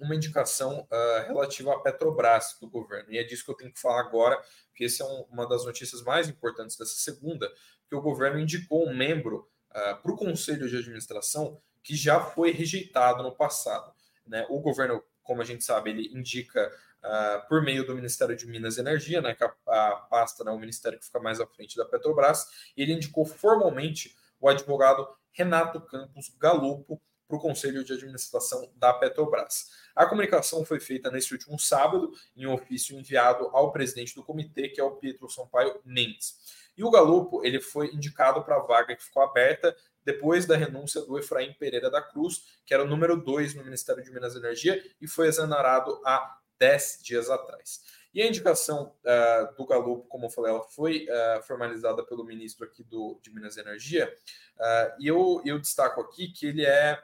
uma 0.01 0.15
indicação 0.15 0.81
uh, 0.91 1.27
relativa 1.27 1.75
à 1.75 1.79
Petrobras 1.79 2.57
do 2.61 2.69
governo. 2.69 3.13
E 3.13 3.19
é 3.19 3.23
disso 3.23 3.45
que 3.45 3.51
eu 3.51 3.57
tenho 3.57 3.73
que 3.73 3.81
falar 3.81 4.01
agora, 4.01 4.43
que 4.75 4.85
essa 4.85 5.05
é 5.05 5.07
um, 5.07 5.27
uma 5.31 5.47
das 5.47 5.65
notícias 5.65 6.03
mais 6.03 6.29
importantes 6.29 6.77
dessa 6.77 6.95
segunda, 6.95 7.51
que 7.87 7.95
o 7.95 8.01
governo 8.01 8.39
indicou 8.39 8.89
um 8.89 8.97
membro 8.97 9.49
uh, 9.71 10.03
para 10.03 10.13
o 10.13 10.17
Conselho 10.17 10.69
de 10.69 10.77
Administração 10.77 11.61
que 11.83 11.95
já 11.95 12.21
foi 12.21 12.51
rejeitado 12.51 13.23
no 13.23 13.35
passado. 13.35 13.93
Né? 14.27 14.47
O 14.49 14.61
governo, 14.61 15.03
como 15.23 15.43
a 15.43 15.45
gente 15.45 15.65
sabe, 15.65 15.91
ele 15.91 16.09
indica 16.15 16.73
uh, 17.05 17.49
por 17.49 17.63
meio 17.63 17.87
do 17.87 17.95
Ministério 17.95 18.37
de 18.37 18.47
Minas 18.47 18.77
e 18.77 18.81
Energia, 18.81 19.21
né, 19.21 19.35
que 19.35 19.45
a, 19.45 19.53
a 19.67 19.97
pasta, 20.11 20.45
né, 20.45 20.51
o 20.51 20.59
ministério 20.59 20.99
que 20.99 21.05
fica 21.05 21.21
mais 21.21 21.41
à 21.41 21.47
frente 21.47 21.77
da 21.77 21.85
Petrobras, 21.85 22.47
ele 22.77 22.93
indicou 22.93 23.25
formalmente 23.25 24.15
o 24.41 24.49
advogado 24.49 25.07
Renato 25.33 25.81
Campos 25.81 26.35
Galupo 26.39 27.01
para 27.31 27.37
o 27.37 27.41
Conselho 27.41 27.85
de 27.85 27.93
Administração 27.93 28.73
da 28.75 28.93
Petrobras. 28.93 29.69
A 29.95 30.05
comunicação 30.05 30.65
foi 30.65 30.81
feita 30.81 31.11
nesse 31.11 31.33
último 31.33 31.59
sábado, 31.59 32.11
em 32.37 32.45
um 32.45 32.53
ofício 32.53 32.99
enviado 32.99 33.49
ao 33.53 33.71
presidente 33.71 34.17
do 34.17 34.25
comitê, 34.25 34.69
que 34.69 34.81
é 34.81 34.85
o 34.85 34.97
Pietro 34.97 35.31
Sampaio 35.31 35.81
Mendes. 35.85 36.35
E 36.77 36.83
o 36.83 36.91
Galupo 36.91 37.45
ele 37.45 37.61
foi 37.61 37.89
indicado 37.95 38.43
para 38.43 38.57
a 38.57 38.61
vaga 38.61 38.97
que 38.97 39.05
ficou 39.05 39.23
aberta 39.23 39.77
depois 40.05 40.47
da 40.47 40.57
renúncia 40.57 41.03
do 41.03 41.19
Efraim 41.19 41.53
Pereira 41.53 41.91
da 41.91 42.03
Cruz, 42.03 42.43
que 42.65 42.75
era 42.75 42.83
o 42.83 42.87
número 42.87 43.17
2 43.17 43.55
no 43.55 43.65
Ministério 43.65 44.03
de 44.03 44.11
Minas 44.11 44.35
e 44.35 44.39
Energia, 44.39 44.83
e 45.01 45.07
foi 45.07 45.29
exonerado 45.29 46.01
há 46.05 46.40
10 46.61 47.01
dias 47.03 47.31
atrás. 47.31 47.81
E 48.13 48.21
a 48.21 48.27
indicação 48.27 48.95
uh, 49.05 49.57
do 49.57 49.65
Galupo, 49.67 50.07
como 50.09 50.27
eu 50.27 50.31
falei, 50.31 50.51
ela 50.51 50.63
foi 50.63 51.07
uh, 51.07 51.43
formalizada 51.43 52.05
pelo 52.05 52.25
ministro 52.25 52.67
aqui 52.67 52.83
do, 52.83 53.19
de 53.23 53.33
Minas 53.33 53.57
e 53.57 53.61
Energia, 53.61 54.13
uh, 54.57 55.01
e 55.01 55.07
eu, 55.07 55.41
eu 55.45 55.59
destaco 55.59 56.01
aqui 56.01 56.29
que 56.29 56.47
ele 56.47 56.67
é 56.67 57.01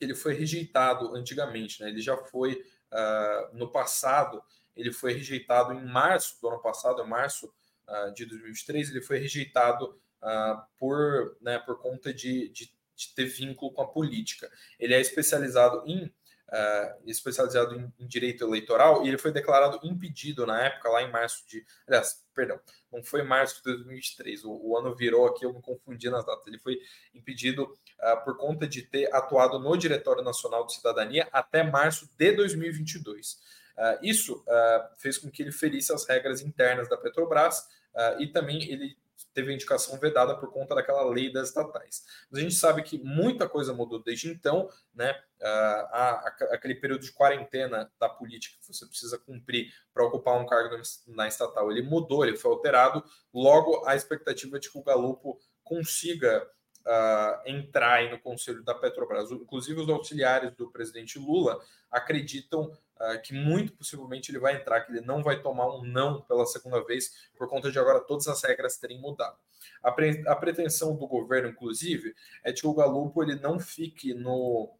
ele 0.00 0.14
foi 0.14 0.32
rejeitado 0.32 1.14
antigamente, 1.14 1.82
né? 1.82 1.90
Ele 1.90 2.00
já 2.00 2.16
foi 2.16 2.64
no 3.52 3.70
passado, 3.70 4.42
ele 4.74 4.90
foi 4.90 5.12
rejeitado 5.12 5.74
em 5.74 5.84
março 5.84 6.40
do 6.40 6.48
ano 6.48 6.62
passado, 6.62 7.02
em 7.02 7.06
março 7.06 7.52
de 8.14 8.24
2023, 8.24 8.90
ele 8.90 9.02
foi 9.02 9.18
rejeitado 9.18 10.00
por, 10.78 11.36
né, 11.42 11.58
por 11.58 11.78
conta 11.82 12.14
de, 12.14 12.48
de, 12.48 12.72
de 12.96 13.14
ter 13.14 13.26
vínculo 13.26 13.74
com 13.74 13.82
a 13.82 13.88
política. 13.88 14.50
Ele 14.78 14.94
é 14.94 15.00
especializado 15.02 15.82
em 15.86 16.10
uh, 16.50 17.08
especializado 17.08 17.74
em, 17.74 17.92
em, 17.98 18.06
direito 18.06 18.44
eleitoral, 18.44 19.04
e 19.04 19.08
ele 19.08 19.18
foi 19.18 19.32
declarado 19.32 19.80
impedido 19.82 20.46
na 20.46 20.66
época, 20.66 20.88
lá 20.88 21.02
em 21.02 21.10
março 21.10 21.46
de. 21.48 21.64
Aliás, 21.86 22.24
perdão, 22.34 22.60
não 22.92 23.02
foi 23.02 23.22
março 23.22 23.56
de 23.56 23.62
2023, 23.64 24.44
o, 24.44 24.52
o 24.52 24.76
ano 24.76 24.94
virou 24.94 25.26
aqui, 25.26 25.44
eu 25.44 25.54
me 25.54 25.62
confundi 25.62 26.10
nas 26.10 26.24
datas. 26.24 26.46
Ele 26.46 26.58
foi 26.58 26.78
impedido 27.14 27.64
uh, 27.64 28.24
por 28.24 28.36
conta 28.36 28.66
de 28.66 28.82
ter 28.82 29.14
atuado 29.14 29.58
no 29.58 29.76
Diretório 29.76 30.22
Nacional 30.22 30.66
de 30.66 30.74
Cidadania 30.74 31.28
até 31.32 31.62
março 31.62 32.08
de 32.18 32.32
2022. 32.32 33.32
Uh, 33.76 33.98
isso 34.02 34.44
fez 34.98 35.16
com 35.16 35.30
que 35.30 35.42
ele 35.42 35.52
ferisse 35.52 35.92
as 35.92 36.06
regras 36.06 36.42
internas 36.42 36.88
da 36.88 36.96
Petrobras 36.96 37.66
e 38.18 38.28
também 38.28 38.70
ele 38.70 38.96
teve 39.32 39.50
a 39.50 39.54
indicação 39.54 39.98
vedada 39.98 40.36
por 40.36 40.52
conta 40.52 40.74
daquela 40.74 41.04
lei 41.04 41.32
das 41.32 41.48
estatais. 41.48 42.04
Mas 42.30 42.40
a 42.40 42.42
gente 42.42 42.54
sabe 42.54 42.82
que 42.82 42.98
muita 42.98 43.48
coisa 43.48 43.72
mudou 43.72 44.02
desde 44.02 44.28
então, 44.28 44.68
né? 44.94 45.12
Uh, 45.40 46.52
aquele 46.52 46.74
período 46.74 47.02
de 47.02 47.12
quarentena 47.12 47.90
da 47.98 48.08
política 48.08 48.58
que 48.60 48.66
você 48.66 48.84
precisa 48.86 49.18
cumprir 49.18 49.72
para 49.94 50.04
ocupar 50.04 50.38
um 50.38 50.46
cargo 50.46 50.76
na 51.08 51.26
estatal, 51.26 51.70
ele 51.70 51.82
mudou, 51.82 52.24
ele 52.24 52.36
foi 52.36 52.50
alterado. 52.50 53.02
Logo, 53.32 53.86
a 53.86 53.96
expectativa 53.96 54.58
de 54.58 54.70
que 54.70 54.78
o 54.78 54.82
Galupo 54.82 55.40
consiga 55.62 56.46
uh, 56.80 57.48
entrar 57.48 58.10
no 58.10 58.18
conselho 58.18 58.62
da 58.62 58.74
Petrobras. 58.74 59.30
Inclusive, 59.30 59.80
os 59.80 59.88
auxiliares 59.88 60.52
do 60.52 60.70
presidente 60.70 61.18
Lula 61.18 61.60
acreditam 61.90 62.70
que 63.18 63.32
muito 63.32 63.72
possivelmente 63.72 64.30
ele 64.30 64.38
vai 64.38 64.56
entrar, 64.56 64.82
que 64.82 64.92
ele 64.92 65.00
não 65.00 65.22
vai 65.22 65.40
tomar 65.40 65.74
um 65.74 65.82
não 65.82 66.20
pela 66.22 66.44
segunda 66.46 66.84
vez, 66.84 67.28
por 67.36 67.48
conta 67.48 67.70
de 67.70 67.78
agora 67.78 68.00
todas 68.00 68.28
as 68.28 68.42
regras 68.42 68.76
terem 68.76 69.00
mudado. 69.00 69.36
A, 69.82 69.90
pre 69.90 70.22
a 70.26 70.36
pretensão 70.36 70.94
do 70.96 71.06
governo, 71.06 71.48
inclusive, 71.48 72.14
é 72.44 72.52
de 72.52 72.60
que 72.60 72.66
o 72.66 72.74
Galupo 72.74 73.22
ele 73.22 73.36
não 73.36 73.58
fique 73.58 74.12
no, 74.12 74.74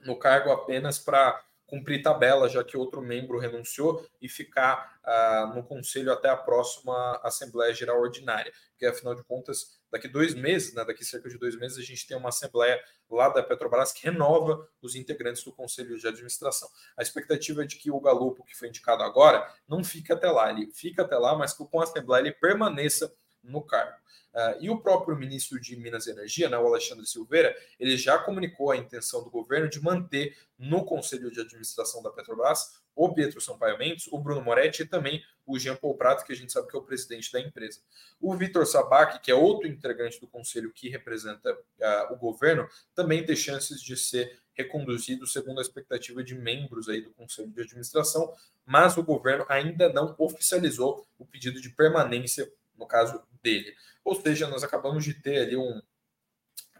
no 0.00 0.18
cargo 0.18 0.50
apenas 0.50 0.98
para 0.98 1.44
cumprir 1.74 2.02
tabela, 2.02 2.48
já 2.48 2.62
que 2.62 2.76
outro 2.76 3.02
membro 3.02 3.36
renunciou, 3.36 4.06
e 4.22 4.28
ficar 4.28 4.96
uh, 5.04 5.54
no 5.56 5.64
conselho 5.64 6.12
até 6.12 6.28
a 6.28 6.36
próxima 6.36 7.20
Assembleia 7.24 7.74
Geral 7.74 8.00
Ordinária, 8.00 8.52
porque 8.70 8.86
afinal 8.86 9.12
de 9.16 9.24
contas, 9.24 9.80
daqui 9.90 10.06
dois 10.06 10.34
meses, 10.34 10.72
né, 10.72 10.84
daqui 10.84 11.04
cerca 11.04 11.28
de 11.28 11.36
dois 11.36 11.56
meses, 11.56 11.76
a 11.76 11.82
gente 11.82 12.06
tem 12.06 12.16
uma 12.16 12.28
Assembleia 12.28 12.80
lá 13.10 13.28
da 13.28 13.42
Petrobras 13.42 13.92
que 13.92 14.04
renova 14.04 14.68
os 14.80 14.94
integrantes 14.94 15.42
do 15.42 15.52
Conselho 15.52 15.98
de 15.98 16.06
Administração. 16.06 16.68
A 16.96 17.02
expectativa 17.02 17.64
é 17.64 17.66
de 17.66 17.74
que 17.74 17.90
o 17.90 18.00
Galupo, 18.00 18.44
que 18.44 18.56
foi 18.56 18.68
indicado 18.68 19.02
agora, 19.02 19.52
não 19.66 19.82
fique 19.82 20.12
até 20.12 20.30
lá, 20.30 20.50
ele 20.50 20.70
fica 20.72 21.02
até 21.02 21.16
lá, 21.16 21.36
mas 21.36 21.52
que 21.52 21.64
com 21.64 21.80
a 21.80 21.84
Assembleia 21.84 22.22
ele 22.22 22.32
permaneça 22.32 23.12
no 23.44 23.62
cargo. 23.62 23.96
Uh, 24.34 24.58
e 24.60 24.68
o 24.68 24.80
próprio 24.80 25.16
ministro 25.16 25.60
de 25.60 25.76
Minas 25.76 26.06
e 26.06 26.10
Energia, 26.10 26.48
né, 26.48 26.58
o 26.58 26.66
Alexandre 26.66 27.06
Silveira, 27.06 27.56
ele 27.78 27.96
já 27.96 28.18
comunicou 28.18 28.72
a 28.72 28.76
intenção 28.76 29.22
do 29.22 29.30
governo 29.30 29.68
de 29.68 29.80
manter 29.80 30.36
no 30.58 30.84
Conselho 30.84 31.30
de 31.30 31.40
Administração 31.40 32.02
da 32.02 32.10
Petrobras 32.10 32.82
o 32.96 33.12
Pietro 33.12 33.40
Sampaio 33.40 33.78
Mendes, 33.78 34.06
o 34.10 34.18
Bruno 34.18 34.40
Moretti 34.40 34.82
e 34.82 34.86
também 34.86 35.22
o 35.46 35.58
Jean 35.58 35.76
Paul 35.76 35.96
Prato, 35.96 36.24
que 36.24 36.32
a 36.32 36.36
gente 36.36 36.52
sabe 36.52 36.68
que 36.68 36.76
é 36.76 36.78
o 36.78 36.82
presidente 36.82 37.30
da 37.32 37.40
empresa. 37.40 37.80
O 38.20 38.34
Vitor 38.36 38.66
Sabac, 38.66 39.20
que 39.20 39.30
é 39.30 39.34
outro 39.34 39.68
integrante 39.68 40.20
do 40.20 40.26
conselho 40.26 40.72
que 40.72 40.88
representa 40.88 41.52
uh, 41.52 42.12
o 42.12 42.16
governo, 42.16 42.68
também 42.94 43.24
tem 43.24 43.36
chances 43.36 43.80
de 43.82 43.96
ser 43.96 44.38
reconduzido 44.54 45.26
segundo 45.26 45.58
a 45.58 45.62
expectativa 45.62 46.22
de 46.22 46.34
membros 46.34 46.88
aí 46.88 47.00
do 47.00 47.10
Conselho 47.10 47.50
de 47.50 47.60
Administração, 47.60 48.32
mas 48.64 48.96
o 48.96 49.02
governo 49.02 49.44
ainda 49.48 49.92
não 49.92 50.14
oficializou 50.16 51.04
o 51.18 51.26
pedido 51.26 51.60
de 51.60 51.70
permanência, 51.70 52.50
no 52.76 52.86
caso 52.86 53.22
dele. 53.42 53.74
Ou 54.04 54.14
seja, 54.14 54.48
nós 54.48 54.64
acabamos 54.64 55.04
de 55.04 55.14
ter 55.14 55.38
ali 55.38 55.56
um, 55.56 55.80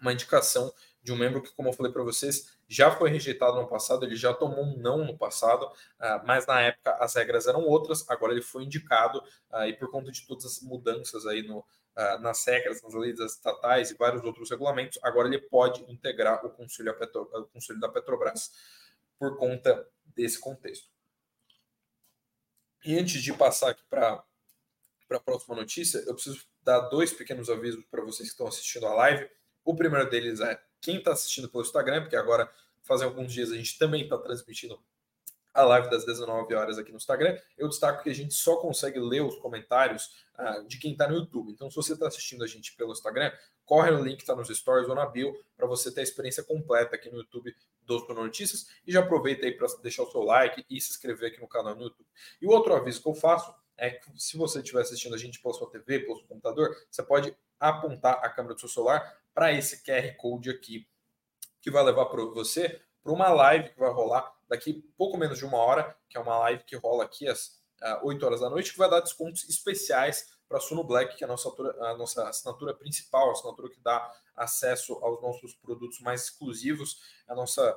uma 0.00 0.12
indicação 0.12 0.72
de 1.02 1.12
um 1.12 1.16
membro 1.16 1.42
que, 1.42 1.52
como 1.54 1.68
eu 1.68 1.72
falei 1.72 1.92
para 1.92 2.02
vocês, 2.02 2.56
já 2.66 2.90
foi 2.90 3.10
rejeitado 3.10 3.60
no 3.60 3.68
passado, 3.68 4.04
ele 4.04 4.16
já 4.16 4.32
tomou 4.32 4.64
um 4.64 4.76
não 4.78 5.04
no 5.04 5.18
passado, 5.18 5.66
uh, 5.66 6.26
mas 6.26 6.46
na 6.46 6.62
época 6.62 6.96
as 6.98 7.14
regras 7.14 7.46
eram 7.46 7.62
outras, 7.62 8.08
agora 8.08 8.32
ele 8.32 8.40
foi 8.40 8.64
indicado 8.64 9.22
uh, 9.52 9.64
e 9.66 9.74
por 9.74 9.90
conta 9.90 10.10
de 10.10 10.26
todas 10.26 10.46
as 10.46 10.62
mudanças 10.62 11.26
aí 11.26 11.42
no, 11.42 11.58
uh, 11.58 12.18
nas 12.20 12.44
regras, 12.46 12.82
nas 12.82 12.94
leis 12.94 13.20
estatais 13.20 13.90
e 13.90 13.94
vários 13.94 14.24
outros 14.24 14.50
regulamentos, 14.50 14.98
agora 15.02 15.28
ele 15.28 15.38
pode 15.38 15.82
integrar 15.92 16.44
o 16.44 16.48
Conselho, 16.48 16.96
Petro, 16.98 17.28
o 17.34 17.44
Conselho 17.48 17.80
da 17.80 17.88
Petrobras 17.88 18.50
por 19.18 19.36
conta 19.36 19.86
desse 20.06 20.40
contexto. 20.40 20.88
E 22.82 22.98
antes 22.98 23.22
de 23.22 23.32
passar 23.32 23.70
aqui 23.70 23.84
para 23.88 24.24
a 25.11 25.20
próxima 25.20 25.54
notícia, 25.56 25.99
eu 26.06 26.14
preciso 26.14 26.44
dar 26.62 26.80
dois 26.80 27.12
pequenos 27.12 27.50
avisos 27.50 27.84
para 27.90 28.02
vocês 28.02 28.28
que 28.28 28.34
estão 28.34 28.46
assistindo 28.46 28.87
a 28.87 28.94
live. 28.94 29.28
O 29.64 29.75
primeiro 29.75 30.08
deles 30.08 30.40
é 30.40 30.61
quem 30.80 30.99
está 30.99 31.12
assistindo 31.12 31.49
pelo 31.49 31.62
Instagram, 31.62 32.02
porque 32.02 32.16
agora, 32.16 32.50
fazem 32.82 33.06
alguns 33.06 33.32
dias, 33.32 33.50
a 33.50 33.56
gente 33.56 33.78
também 33.78 34.02
está 34.04 34.18
transmitindo 34.18 34.78
a 35.54 35.62
live 35.62 35.88
das 35.88 36.04
19 36.04 36.52
horas 36.54 36.78
aqui 36.78 36.90
no 36.90 36.96
Instagram. 36.96 37.38
Eu 37.56 37.68
destaco 37.68 38.02
que 38.02 38.11
a 38.11 38.14
gente 38.14 38.34
só 38.34 38.56
consegue 38.56 38.99
ler 38.99 39.23
os 39.23 39.37
comentários 39.37 40.11
uh, 40.37 40.66
de 40.66 40.78
quem 40.78 40.92
está 40.92 41.08
no 41.08 41.14
YouTube. 41.14 41.52
Então, 41.52 41.70
se 41.70 41.76
você 41.76 41.92
está 41.92 42.08
assistindo 42.08 42.42
a 42.42 42.46
gente 42.46 42.75
pelo 42.75 42.92
Instagram, 42.92 43.32
corre 43.64 43.92
no 43.92 44.02
link 44.02 44.16
que 44.16 44.23
está 44.25 44.34
nos 44.34 44.49
stories 44.49 44.88
ou 44.88 44.96
na 44.96 45.06
bio 45.06 45.32
para 45.56 45.66
você 45.66 45.92
ter 45.92 46.00
a 46.00 46.02
experiência 46.02 46.42
completa 46.42 46.96
aqui 46.96 47.08
no 47.08 47.18
YouTube 47.18 47.54
dos 47.82 48.04
Bruno 48.04 48.25
Notícias. 48.25 48.66
E 48.84 48.92
já 48.92 49.00
aproveita 49.00 49.46
aí 49.46 49.52
para 49.52 49.68
deixar 49.80 50.02
o 50.02 50.11
seu 50.11 50.23
like 50.23 50.66
e 50.68 50.80
se 50.80 50.90
inscrever 50.90 51.30
aqui 51.30 51.40
no 51.40 51.46
canal 51.46 51.76
no 51.76 51.82
YouTube. 51.84 52.08
E 52.42 52.46
o 52.46 52.50
outro 52.50 52.75
aviso 52.75 53.00
que 53.00 53.08
eu 53.08 53.14
faço 53.14 53.54
é 53.76 53.90
que 53.90 54.11
se 54.21 54.37
você 54.37 54.61
estiver 54.61 54.83
assistindo 54.83 55.14
a 55.14 55.19
gente 55.19 55.40
pela 55.40 55.54
sua 55.54 55.71
TV, 55.71 56.00
pelo 56.00 56.16
seu 56.16 56.26
computador, 56.26 56.76
você 56.90 57.02
pode 57.02 57.37
apontar 57.59 58.14
a 58.23 58.28
câmera 58.28 58.54
do 58.54 58.61
seu 58.61 58.69
celular 58.69 59.19
para 59.33 59.52
esse 59.52 59.83
QR 59.83 60.16
Code 60.16 60.50
aqui, 60.50 60.87
que 61.61 61.71
vai 61.71 61.83
levar 61.83 62.07
para 62.07 62.25
você 62.25 62.81
para 63.02 63.12
uma 63.12 63.28
live 63.28 63.71
que 63.71 63.78
vai 63.78 63.90
rolar 63.90 64.35
daqui 64.49 64.83
pouco 64.97 65.16
menos 65.16 65.38
de 65.38 65.45
uma 65.45 65.59
hora, 65.59 65.97
que 66.09 66.16
é 66.16 66.21
uma 66.21 66.38
live 66.38 66.62
que 66.64 66.76
rola 66.76 67.04
aqui 67.04 67.28
às 67.28 67.61
uh, 67.83 68.07
8 68.07 68.25
horas 68.25 68.40
da 68.40 68.49
noite, 68.49 68.73
que 68.73 68.78
vai 68.78 68.88
dar 68.88 69.00
descontos 69.00 69.49
especiais 69.49 70.35
para 70.49 70.59
a 70.59 70.61
Suno 70.61 70.85
Black, 70.85 71.16
que 71.16 71.25
é 71.25 71.26
a 71.26 71.28
nossa, 71.28 71.49
a 71.81 71.97
nossa 71.97 72.28
assinatura 72.28 72.75
principal, 72.75 73.28
a 73.28 73.33
assinatura 73.33 73.69
que 73.69 73.81
dá 73.81 74.11
acesso 74.37 74.95
aos 75.02 75.21
nossos 75.21 75.54
produtos 75.54 76.00
mais 76.00 76.25
exclusivos, 76.25 77.02
a 77.26 77.35
nossa 77.35 77.76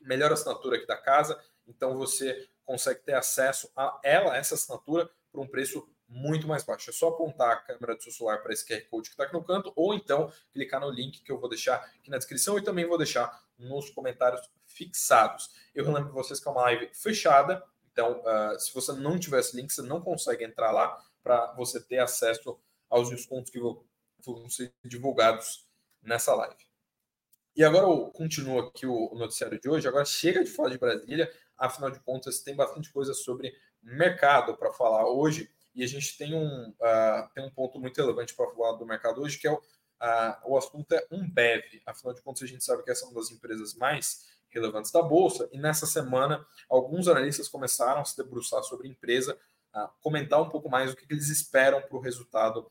melhor 0.00 0.32
assinatura 0.32 0.76
aqui 0.76 0.86
da 0.86 0.96
casa, 0.96 1.38
então 1.66 1.96
você 1.96 2.48
consegue 2.68 3.00
ter 3.00 3.14
acesso 3.14 3.72
a 3.74 3.98
ela, 4.04 4.36
essa 4.36 4.54
assinatura, 4.54 5.10
por 5.32 5.40
um 5.40 5.46
preço 5.46 5.88
muito 6.06 6.46
mais 6.46 6.62
baixo. 6.62 6.90
É 6.90 6.92
só 6.92 7.08
apontar 7.08 7.50
a 7.50 7.56
câmera 7.56 7.96
do 7.96 8.02
seu 8.02 8.12
celular 8.12 8.42
para 8.42 8.52
esse 8.52 8.66
QR 8.66 8.82
Code 8.90 9.08
que 9.08 9.14
está 9.14 9.24
aqui 9.24 9.32
no 9.32 9.42
canto, 9.42 9.72
ou 9.74 9.94
então 9.94 10.30
clicar 10.52 10.78
no 10.78 10.90
link 10.90 11.22
que 11.22 11.32
eu 11.32 11.40
vou 11.40 11.48
deixar 11.48 11.76
aqui 11.76 12.10
na 12.10 12.18
descrição 12.18 12.58
e 12.58 12.62
também 12.62 12.86
vou 12.86 12.98
deixar 12.98 13.42
nos 13.58 13.88
comentários 13.88 14.42
fixados. 14.66 15.50
Eu 15.74 15.90
lembro 15.90 16.12
vocês 16.12 16.38
que 16.38 16.46
é 16.46 16.50
uma 16.50 16.60
live 16.60 16.90
fechada, 16.92 17.64
então 17.90 18.20
uh, 18.20 18.60
se 18.60 18.72
você 18.74 18.92
não 18.92 19.18
tiver 19.18 19.40
esse 19.40 19.56
link, 19.56 19.72
você 19.72 19.80
não 19.80 20.02
consegue 20.02 20.44
entrar 20.44 20.70
lá 20.70 21.02
para 21.22 21.54
você 21.54 21.80
ter 21.80 22.00
acesso 22.00 22.60
aos 22.90 23.08
descontos 23.08 23.50
que 23.50 23.58
vão, 23.58 23.82
vão 24.26 24.50
ser 24.50 24.74
divulgados 24.84 25.66
nessa 26.02 26.34
live. 26.34 26.68
E 27.56 27.64
agora 27.64 27.86
eu 27.86 28.10
continuo 28.10 28.60
aqui 28.60 28.86
o 28.86 29.14
noticiário 29.14 29.58
de 29.58 29.68
hoje. 29.68 29.88
Agora 29.88 30.04
chega 30.04 30.44
de 30.44 30.50
falar 30.50 30.68
de 30.68 30.78
Brasília, 30.78 31.32
afinal 31.58 31.90
de 31.90 32.00
contas, 32.00 32.40
tem 32.40 32.54
bastante 32.54 32.92
coisa 32.92 33.12
sobre 33.12 33.52
mercado 33.82 34.56
para 34.56 34.72
falar 34.72 35.06
hoje. 35.08 35.50
E 35.74 35.82
a 35.82 35.86
gente 35.86 36.16
tem 36.16 36.34
um, 36.34 36.70
uh, 36.70 37.28
tem 37.34 37.44
um 37.44 37.50
ponto 37.50 37.78
muito 37.78 37.96
relevante 37.96 38.34
para 38.34 38.50
falar 38.50 38.72
do 38.76 38.86
mercado 38.86 39.20
hoje, 39.20 39.38
que 39.38 39.46
é 39.46 39.50
o, 39.50 39.56
uh, 39.56 40.52
o 40.52 40.56
assunto 40.56 40.92
é 40.92 41.06
Umbev. 41.10 41.64
Afinal 41.86 42.14
de 42.14 42.22
contas, 42.22 42.42
a 42.42 42.46
gente 42.46 42.64
sabe 42.64 42.82
que 42.82 42.90
essa 42.90 43.04
é 43.04 43.08
uma 43.08 43.20
das 43.20 43.30
empresas 43.30 43.74
mais 43.74 44.26
relevantes 44.48 44.90
da 44.90 45.02
Bolsa. 45.02 45.48
E 45.52 45.58
nessa 45.58 45.86
semana, 45.86 46.44
alguns 46.68 47.06
analistas 47.06 47.48
começaram 47.48 48.00
a 48.00 48.04
se 48.04 48.16
debruçar 48.16 48.62
sobre 48.62 48.88
a 48.88 48.90
empresa, 48.90 49.38
uh, 49.74 49.88
comentar 50.00 50.40
um 50.42 50.48
pouco 50.48 50.68
mais 50.68 50.92
o 50.92 50.96
que, 50.96 51.06
que 51.06 51.14
eles 51.14 51.28
esperam 51.28 51.80
para 51.80 51.96
o 51.96 52.00
resultado 52.00 52.70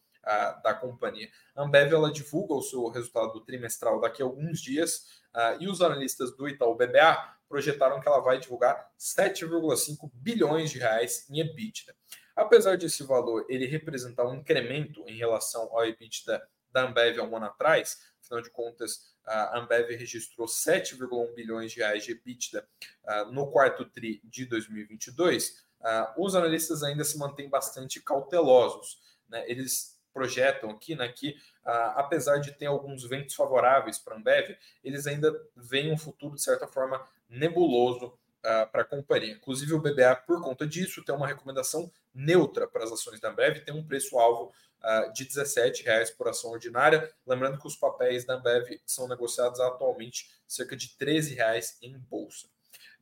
da 0.61 0.73
companhia. 0.73 1.29
A 1.55 1.63
Ambev 1.63 1.93
ela 1.93 2.11
divulga 2.11 2.53
o 2.53 2.61
seu 2.61 2.89
resultado 2.89 3.39
trimestral 3.45 4.01
daqui 4.01 4.21
a 4.21 4.25
alguns 4.25 4.59
dias 4.59 5.21
e 5.57 5.69
os 5.69 5.81
analistas 5.81 6.35
do 6.35 6.49
Itaú 6.49 6.75
BBA 6.75 7.36
projetaram 7.47 7.99
que 7.99 8.07
ela 8.07 8.19
vai 8.19 8.39
divulgar 8.39 8.91
7,5 8.99 10.09
bilhões 10.13 10.69
de 10.69 10.79
reais 10.79 11.27
em 11.29 11.39
EBITDA. 11.39 11.95
Apesar 12.35 12.77
desse 12.77 13.03
valor 13.03 13.45
ele 13.49 13.65
representar 13.65 14.27
um 14.27 14.35
incremento 14.35 15.03
em 15.07 15.17
relação 15.17 15.63
ao 15.71 15.85
EBITDA 15.85 16.41
da 16.71 16.83
Ambev 16.83 17.19
há 17.19 17.23
um 17.23 17.35
ano 17.35 17.47
atrás, 17.47 17.97
afinal 18.21 18.41
de 18.41 18.51
contas, 18.51 19.15
a 19.25 19.59
Ambev 19.59 19.89
registrou 19.89 20.47
7,1 20.47 21.33
bilhões 21.33 21.71
de 21.71 21.79
reais 21.79 22.03
de 22.03 22.11
EBITDA 22.11 22.67
uh, 23.05 23.31
no 23.31 23.49
quarto 23.51 23.85
TRI 23.85 24.21
de 24.23 24.45
2022, 24.45 25.49
uh, 25.81 26.23
os 26.23 26.35
analistas 26.35 26.83
ainda 26.83 27.03
se 27.03 27.17
mantêm 27.17 27.49
bastante 27.49 28.01
cautelosos. 28.01 28.99
Né? 29.27 29.43
Eles 29.49 29.97
projetam 30.13 30.71
aqui 30.71 30.95
né, 30.95 31.07
que, 31.09 31.35
uh, 31.67 31.91
apesar 31.95 32.37
de 32.37 32.53
ter 32.53 32.65
alguns 32.65 33.03
ventos 33.03 33.35
favoráveis 33.35 33.99
para 33.99 34.15
a 34.15 34.17
Ambev, 34.17 34.57
eles 34.83 35.05
ainda 35.05 35.31
veem 35.55 35.91
um 35.91 35.97
futuro, 35.97 36.35
de 36.35 36.41
certa 36.41 36.65
forma, 36.65 37.05
nebuloso 37.29 38.07
uh, 38.07 38.71
para 38.71 38.83
a 38.83 38.85
companhia. 38.85 39.33
Inclusive, 39.33 39.73
o 39.73 39.79
BBA, 39.79 40.15
por 40.25 40.41
conta 40.41 40.65
disso, 40.65 41.03
tem 41.03 41.13
uma 41.13 41.27
recomendação 41.27 41.91
neutra 42.13 42.67
para 42.67 42.85
as 42.85 42.91
ações 42.91 43.19
da 43.19 43.29
Ambev, 43.29 43.59
tem 43.65 43.75
um 43.75 43.85
preço-alvo 43.85 44.53
uh, 44.81 45.11
de 45.11 45.23
R$ 45.25 45.83
reais 45.83 46.09
por 46.09 46.29
ação 46.29 46.51
ordinária. 46.51 47.13
Lembrando 47.25 47.59
que 47.59 47.67
os 47.67 47.75
papéis 47.75 48.25
da 48.25 48.35
Ambev 48.35 48.79
são 48.85 49.07
negociados 49.07 49.59
atualmente 49.59 50.31
cerca 50.47 50.75
de 50.75 50.95
R$ 50.99 51.19
reais 51.35 51.77
em 51.81 51.97
bolsa. 51.97 52.47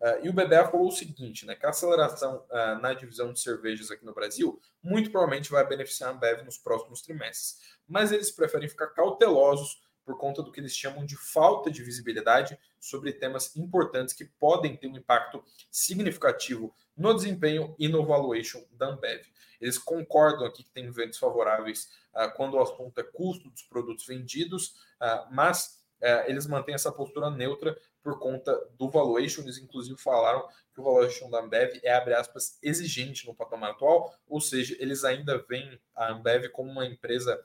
Uh, 0.02 0.26
e 0.26 0.30
o 0.30 0.34
BBA 0.34 0.68
falou 0.70 0.90
o 0.90 0.92
seguinte, 0.92 1.46
né, 1.46 1.56
que 1.56 1.66
a 1.66 1.70
aceleração 1.70 2.46
uh, 2.52 2.82
na 2.82 2.94
divisão 2.94 3.32
de 3.32 3.40
cervejas 3.40 3.90
aqui 3.90 4.06
no 4.06 4.14
Brasil 4.14 4.60
muito 4.84 5.10
provavelmente 5.10 5.50
vai 5.50 5.66
beneficiar 5.66 6.10
a 6.10 6.14
Ambev 6.14 6.44
nos 6.44 6.58
próximos 6.58 7.02
trimestres, 7.02 7.62
mas 7.88 8.12
eles 8.12 8.30
preferem 8.30 8.68
ficar 8.68 8.88
cautelosos 8.88 9.82
por 10.04 10.18
conta 10.18 10.44
do 10.44 10.52
que 10.52 10.60
eles 10.60 10.76
chamam 10.76 11.06
de 11.06 11.16
falta 11.16 11.72
de 11.72 11.82
visibilidade 11.82 12.60
sobre 12.80 13.14
temas 13.14 13.56
importantes 13.56 14.14
que 14.14 14.26
podem 14.26 14.76
ter 14.76 14.88
um 14.88 14.98
impacto 14.98 15.44
significativo 15.72 16.76
no 16.96 17.14
desempenho 17.14 17.74
e 17.80 17.88
no 17.88 18.06
valuation 18.06 18.64
da 18.72 18.88
Ambev. 18.88 19.24
Eles 19.60 19.78
concordam 19.78 20.46
aqui 20.46 20.64
que 20.64 20.70
tem 20.70 20.92
ventos 20.92 21.18
favoráveis 21.18 21.90
uh, 22.14 22.30
quando 22.36 22.56
o 22.56 22.62
assunto 22.62 23.00
é 23.00 23.04
custo 23.04 23.50
dos 23.50 23.64
produtos 23.64 24.06
vendidos, 24.06 24.76
mas 25.32 25.84
eles 26.28 26.46
mantêm 26.46 26.76
essa 26.76 26.92
postura 26.92 27.30
neutra 27.30 27.76
por 28.06 28.20
conta 28.20 28.56
do 28.78 28.88
valuation. 28.88 29.42
Eles, 29.42 29.58
inclusive, 29.58 29.98
falaram 30.00 30.48
que 30.72 30.80
o 30.80 30.84
valuation 30.84 31.28
da 31.28 31.40
Ambev 31.40 31.80
é, 31.82 31.92
abre 31.92 32.14
aspas, 32.14 32.60
exigente 32.62 33.26
no 33.26 33.34
patamar 33.34 33.72
atual, 33.72 34.14
ou 34.28 34.40
seja, 34.40 34.78
eles 34.80 35.04
ainda 35.04 35.44
veem 35.50 35.82
a 35.96 36.12
Ambev 36.12 36.50
como 36.50 36.70
uma 36.70 36.86
empresa 36.86 37.44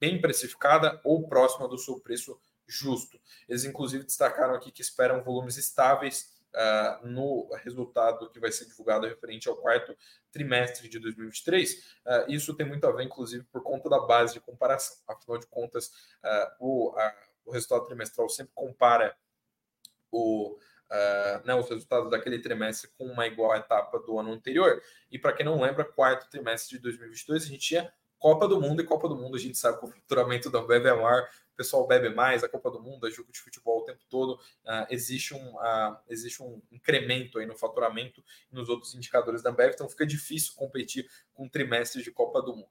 bem 0.00 0.20
precificada 0.20 1.00
ou 1.04 1.28
próxima 1.28 1.68
do 1.68 1.78
seu 1.78 2.00
preço 2.00 2.40
justo. 2.66 3.20
Eles, 3.48 3.64
inclusive, 3.64 4.02
destacaram 4.02 4.54
aqui 4.54 4.72
que 4.72 4.82
esperam 4.82 5.22
volumes 5.22 5.56
estáveis 5.56 6.34
uh, 6.54 7.06
no 7.06 7.48
resultado 7.62 8.28
que 8.30 8.40
vai 8.40 8.50
ser 8.50 8.64
divulgado 8.64 9.06
referente 9.06 9.48
ao 9.48 9.56
quarto 9.56 9.96
trimestre 10.32 10.88
de 10.88 10.98
2023. 10.98 11.72
Uh, 11.72 11.78
ah, 12.06 12.24
isso 12.26 12.52
tem 12.56 12.66
muito 12.66 12.84
a 12.84 12.90
ver, 12.90 13.04
inclusive, 13.04 13.44
por 13.44 13.62
conta 13.62 13.88
da 13.88 14.00
base 14.00 14.34
de 14.34 14.40
comparação. 14.40 14.96
Afinal 15.06 15.38
de 15.38 15.46
contas, 15.46 15.86
uh, 16.24 16.50
o, 16.58 16.96
o 17.44 17.52
resultado 17.52 17.86
trimestral 17.86 18.28
sempre 18.28 18.52
compara 18.56 19.16
o, 20.10 20.58
Uh, 20.90 21.46
né, 21.46 21.54
os 21.54 21.68
resultados 21.68 22.10
daquele 22.10 22.40
trimestre 22.40 22.90
com 22.98 23.04
uma 23.04 23.24
igual 23.24 23.54
etapa 23.54 23.96
do 24.00 24.18
ano 24.18 24.32
anterior. 24.32 24.82
E 25.08 25.20
para 25.20 25.32
quem 25.32 25.46
não 25.46 25.60
lembra, 25.60 25.84
quarto 25.84 26.28
trimestre 26.28 26.78
de 26.78 26.82
2022, 26.82 27.44
a 27.44 27.46
gente 27.46 27.60
tinha 27.60 27.92
Copa 28.20 28.46
do 28.46 28.60
Mundo 28.60 28.82
e 28.82 28.84
Copa 28.84 29.08
do 29.08 29.16
Mundo, 29.16 29.34
a 29.34 29.40
gente 29.40 29.56
sabe 29.56 29.78
que 29.78 29.86
o 29.86 29.88
faturamento 29.88 30.50
da 30.50 30.58
Ambev 30.58 30.84
é 30.84 30.92
maior, 30.92 31.22
o 31.54 31.56
pessoal 31.56 31.86
bebe 31.86 32.10
mais, 32.10 32.44
a 32.44 32.48
Copa 32.50 32.70
do 32.70 32.78
Mundo, 32.78 33.08
é 33.08 33.10
jogo 33.10 33.32
de 33.32 33.40
futebol 33.40 33.78
o 33.78 33.84
tempo 33.84 34.00
todo, 34.10 34.34
uh, 34.34 34.86
existe, 34.90 35.32
um, 35.32 35.54
uh, 35.54 35.96
existe 36.06 36.42
um 36.42 36.60
incremento 36.70 37.38
aí 37.38 37.46
no 37.46 37.56
faturamento 37.56 38.22
e 38.52 38.54
nos 38.54 38.68
outros 38.68 38.94
indicadores 38.94 39.42
da 39.42 39.48
Ambev, 39.48 39.72
então 39.72 39.88
fica 39.88 40.04
difícil 40.04 40.52
competir 40.54 41.08
com 41.32 41.48
trimestres 41.48 42.04
de 42.04 42.10
Copa 42.10 42.42
do 42.42 42.54
Mundo. 42.54 42.68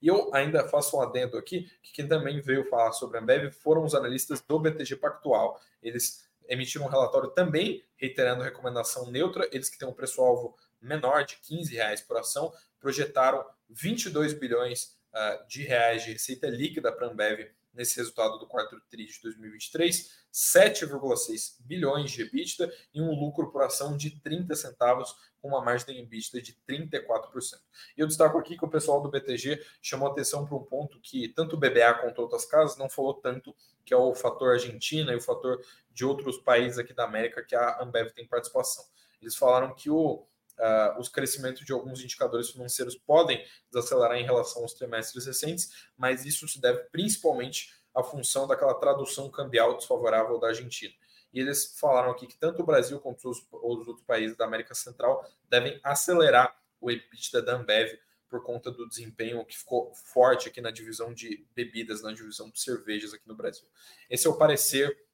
E 0.00 0.06
eu 0.06 0.32
ainda 0.32 0.68
faço 0.68 0.96
um 0.96 1.00
adendo 1.00 1.36
aqui, 1.36 1.68
que 1.82 1.92
quem 1.92 2.06
também 2.06 2.40
veio 2.40 2.64
falar 2.64 2.92
sobre 2.92 3.18
a 3.18 3.20
Ambev 3.20 3.50
foram 3.50 3.82
os 3.82 3.96
analistas 3.96 4.40
do 4.40 4.60
BTG 4.60 4.96
Pactual. 4.96 5.60
Eles 5.82 6.28
emitiram 6.52 6.84
um 6.84 6.88
relatório 6.88 7.30
também 7.30 7.82
reiterando 7.96 8.42
recomendação 8.42 9.10
neutra, 9.10 9.48
eles 9.50 9.70
que 9.70 9.78
têm 9.78 9.88
um 9.88 9.92
preço-alvo 9.92 10.54
menor 10.80 11.24
de 11.24 11.36
15 11.36 11.74
reais 11.74 12.00
por 12.00 12.18
ação, 12.18 12.52
projetaram 12.78 13.44
22 13.70 14.34
bilhões 14.34 14.96
uh, 15.12 15.46
de 15.46 15.62
reais 15.62 16.04
de 16.04 16.12
receita 16.12 16.48
líquida 16.48 16.92
para 16.92 17.06
a 17.06 17.10
Ambev 17.10 17.50
nesse 17.74 17.96
resultado 17.96 18.38
do 18.38 18.46
quarto 18.46 18.80
TRI 18.90 19.06
de 19.06 19.22
2023, 19.22 20.24
7,6 20.32 21.56
bilhões 21.60 22.10
de 22.10 22.22
EBITDA 22.22 22.72
e 22.92 23.00
um 23.00 23.10
lucro 23.12 23.50
por 23.50 23.62
ação 23.62 23.96
de 23.96 24.10
30 24.20 24.54
centavos, 24.54 25.16
com 25.40 25.48
uma 25.48 25.64
margem 25.64 25.86
de 25.86 26.00
EBITDA 26.00 26.42
de 26.42 26.56
34%. 26.68 27.60
E 27.96 28.00
eu 28.00 28.06
destaco 28.06 28.38
aqui 28.38 28.56
que 28.56 28.64
o 28.64 28.68
pessoal 28.68 29.00
do 29.00 29.10
BTG 29.10 29.64
chamou 29.80 30.08
atenção 30.08 30.46
para 30.46 30.56
um 30.56 30.62
ponto 30.62 31.00
que 31.00 31.28
tanto 31.28 31.56
o 31.56 31.58
BBA 31.58 31.94
quanto 32.00 32.20
outras 32.20 32.44
casas 32.44 32.76
não 32.76 32.88
falou 32.88 33.14
tanto, 33.14 33.54
que 33.84 33.94
é 33.94 33.96
o 33.96 34.14
fator 34.14 34.52
Argentina 34.52 35.12
e 35.12 35.16
o 35.16 35.20
fator 35.20 35.64
de 35.90 36.04
outros 36.04 36.38
países 36.38 36.78
aqui 36.78 36.92
da 36.92 37.04
América 37.04 37.42
que 37.42 37.56
a 37.56 37.82
Ambev 37.82 38.10
tem 38.12 38.26
participação. 38.26 38.84
Eles 39.20 39.36
falaram 39.36 39.74
que 39.74 39.88
o 39.88 40.26
Uh, 40.58 41.00
os 41.00 41.08
crescimentos 41.08 41.64
de 41.64 41.72
alguns 41.72 42.00
indicadores 42.00 42.50
financeiros 42.50 42.94
podem 42.94 43.44
desacelerar 43.72 44.16
em 44.16 44.24
relação 44.24 44.62
aos 44.62 44.74
trimestres 44.74 45.26
recentes, 45.26 45.88
mas 45.96 46.24
isso 46.24 46.46
se 46.46 46.60
deve 46.60 46.84
principalmente 46.90 47.74
à 47.94 48.02
função 48.02 48.46
daquela 48.46 48.74
tradução 48.74 49.30
cambial 49.30 49.76
desfavorável 49.76 50.38
da 50.38 50.48
Argentina. 50.48 50.94
E 51.32 51.40
eles 51.40 51.78
falaram 51.78 52.10
aqui 52.10 52.26
que 52.26 52.36
tanto 52.36 52.62
o 52.62 52.66
Brasil 52.66 53.00
quanto 53.00 53.28
os, 53.28 53.38
os 53.50 53.88
outros 53.88 54.04
países 54.06 54.36
da 54.36 54.44
América 54.44 54.74
Central 54.74 55.26
devem 55.48 55.80
acelerar 55.82 56.54
o 56.80 56.90
EBITDA 56.90 57.42
da 57.42 57.56
Ambev 57.56 57.98
por 58.28 58.42
conta 58.42 58.70
do 58.70 58.88
desempenho 58.88 59.44
que 59.44 59.58
ficou 59.58 59.94
forte 59.94 60.48
aqui 60.48 60.60
na 60.60 60.70
divisão 60.70 61.12
de 61.12 61.46
bebidas, 61.54 62.02
na 62.02 62.12
divisão 62.12 62.50
de 62.50 62.60
cervejas 62.60 63.12
aqui 63.12 63.26
no 63.28 63.36
Brasil. 63.36 63.66
Esse 64.08 64.26
é 64.26 64.30
o 64.30 64.38
parecer 64.38 65.06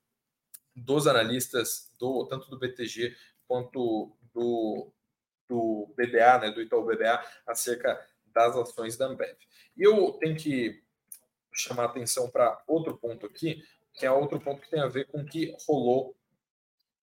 dos 0.74 1.06
analistas, 1.06 1.92
do 1.98 2.26
tanto 2.26 2.48
do 2.48 2.58
BTG 2.58 3.16
quanto 3.46 4.16
do 4.32 4.92
do 5.48 5.92
BBA, 5.96 6.38
né, 6.38 6.50
do 6.50 6.60
Itaú 6.60 6.84
BBA, 6.84 7.24
acerca 7.46 7.98
das 8.26 8.56
ações 8.56 8.96
da 8.96 9.06
Ambev. 9.06 9.36
E 9.76 9.82
eu 9.82 10.12
tenho 10.12 10.36
que 10.36 10.82
chamar 11.52 11.84
atenção 11.84 12.30
para 12.30 12.62
outro 12.66 12.96
ponto 12.96 13.26
aqui, 13.26 13.62
que 13.94 14.06
é 14.06 14.10
outro 14.10 14.40
ponto 14.40 14.60
que 14.60 14.70
tem 14.70 14.80
a 14.80 14.86
ver 14.86 15.06
com 15.06 15.22
o 15.22 15.26
que 15.26 15.56
rolou 15.66 16.16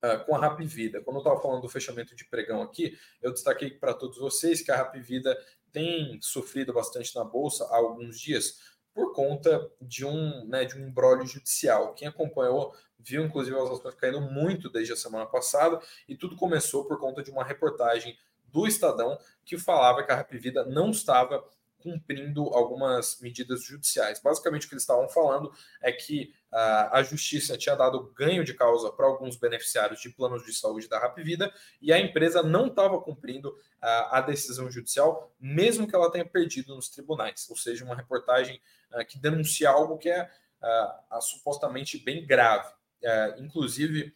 uh, 0.03 0.23
com 0.25 0.35
a 0.35 0.39
Rap 0.39 0.63
Vida. 0.65 1.01
Quando 1.01 1.17
eu 1.17 1.21
estava 1.21 1.41
falando 1.41 1.61
do 1.61 1.69
fechamento 1.69 2.15
de 2.15 2.25
pregão 2.25 2.61
aqui, 2.61 2.97
eu 3.21 3.33
destaquei 3.33 3.71
para 3.71 3.93
todos 3.93 4.17
vocês 4.17 4.61
que 4.61 4.71
a 4.71 4.77
Rap 4.77 4.97
Vida 4.99 5.37
tem 5.71 6.17
sofrido 6.21 6.71
bastante 6.71 7.13
na 7.15 7.23
bolsa 7.23 7.65
há 7.65 7.75
alguns 7.75 8.19
dias 8.19 8.75
por 8.93 9.13
conta 9.13 9.69
de 9.81 10.05
um, 10.05 10.45
né, 10.45 10.63
de 10.63 10.77
um 10.77 10.87
embrólio 10.87 11.27
judicial. 11.27 11.93
Quem 11.93 12.07
acompanhou 12.07 12.73
viu, 12.97 13.25
inclusive, 13.25 13.57
as 13.57 13.69
ações 13.69 13.95
caindo 13.95 14.21
muito 14.21 14.69
desde 14.69 14.93
a 14.93 14.95
semana 14.95 15.25
passada, 15.25 15.79
e 16.07 16.15
tudo 16.15 16.37
começou 16.37 16.85
por 16.85 16.97
conta 16.97 17.21
de 17.21 17.29
uma 17.29 17.43
reportagem 17.43 18.17
do 18.55 18.65
Estadão 18.65 19.19
que 19.43 19.57
falava 19.57 20.01
que 20.01 20.11
a 20.13 20.15
Rap 20.15 20.37
Vida 20.37 20.63
não 20.63 20.91
estava 20.91 21.43
cumprindo 21.77 22.41
algumas 22.53 23.19
medidas 23.21 23.63
judiciais. 23.63 24.19
Basicamente, 24.19 24.65
o 24.65 24.69
que 24.69 24.73
eles 24.73 24.81
estavam 24.81 25.07
falando 25.09 25.51
é 25.83 25.91
que 25.91 26.33
uh, 26.51 26.89
a 26.93 27.03
justiça 27.03 27.57
tinha 27.57 27.75
dado 27.75 28.11
ganho 28.15 28.43
de 28.45 28.55
causa 28.55 28.91
para 28.91 29.05
alguns 29.05 29.35
beneficiários 29.35 30.01
de 30.01 30.09
planos 30.09 30.43
de 30.43 30.53
saúde 30.53 30.87
da 30.87 30.97
Rap 30.97 31.21
Vida 31.21 31.53
e 31.79 31.93
a 31.93 31.99
empresa 31.99 32.41
não 32.41 32.67
estava 32.67 32.99
cumprindo 32.99 33.49
uh, 33.49 33.55
a 34.09 34.21
decisão 34.21 34.71
judicial, 34.71 35.31
mesmo 35.39 35.87
que 35.87 35.95
ela 35.95 36.09
tenha 36.09 36.25
perdido 36.25 36.73
nos 36.73 36.89
tribunais. 36.89 37.45
Ou 37.51 37.57
seja, 37.57 37.85
uma 37.85 37.95
reportagem 37.95 38.59
uh, 38.91 39.05
que 39.05 39.19
denuncia 39.19 39.69
algo 39.69 39.97
que 39.97 40.09
é 40.09 40.27
supostamente 41.21 41.99
bem 41.99 42.25
grave. 42.25 42.67
inclusive, 43.37 44.15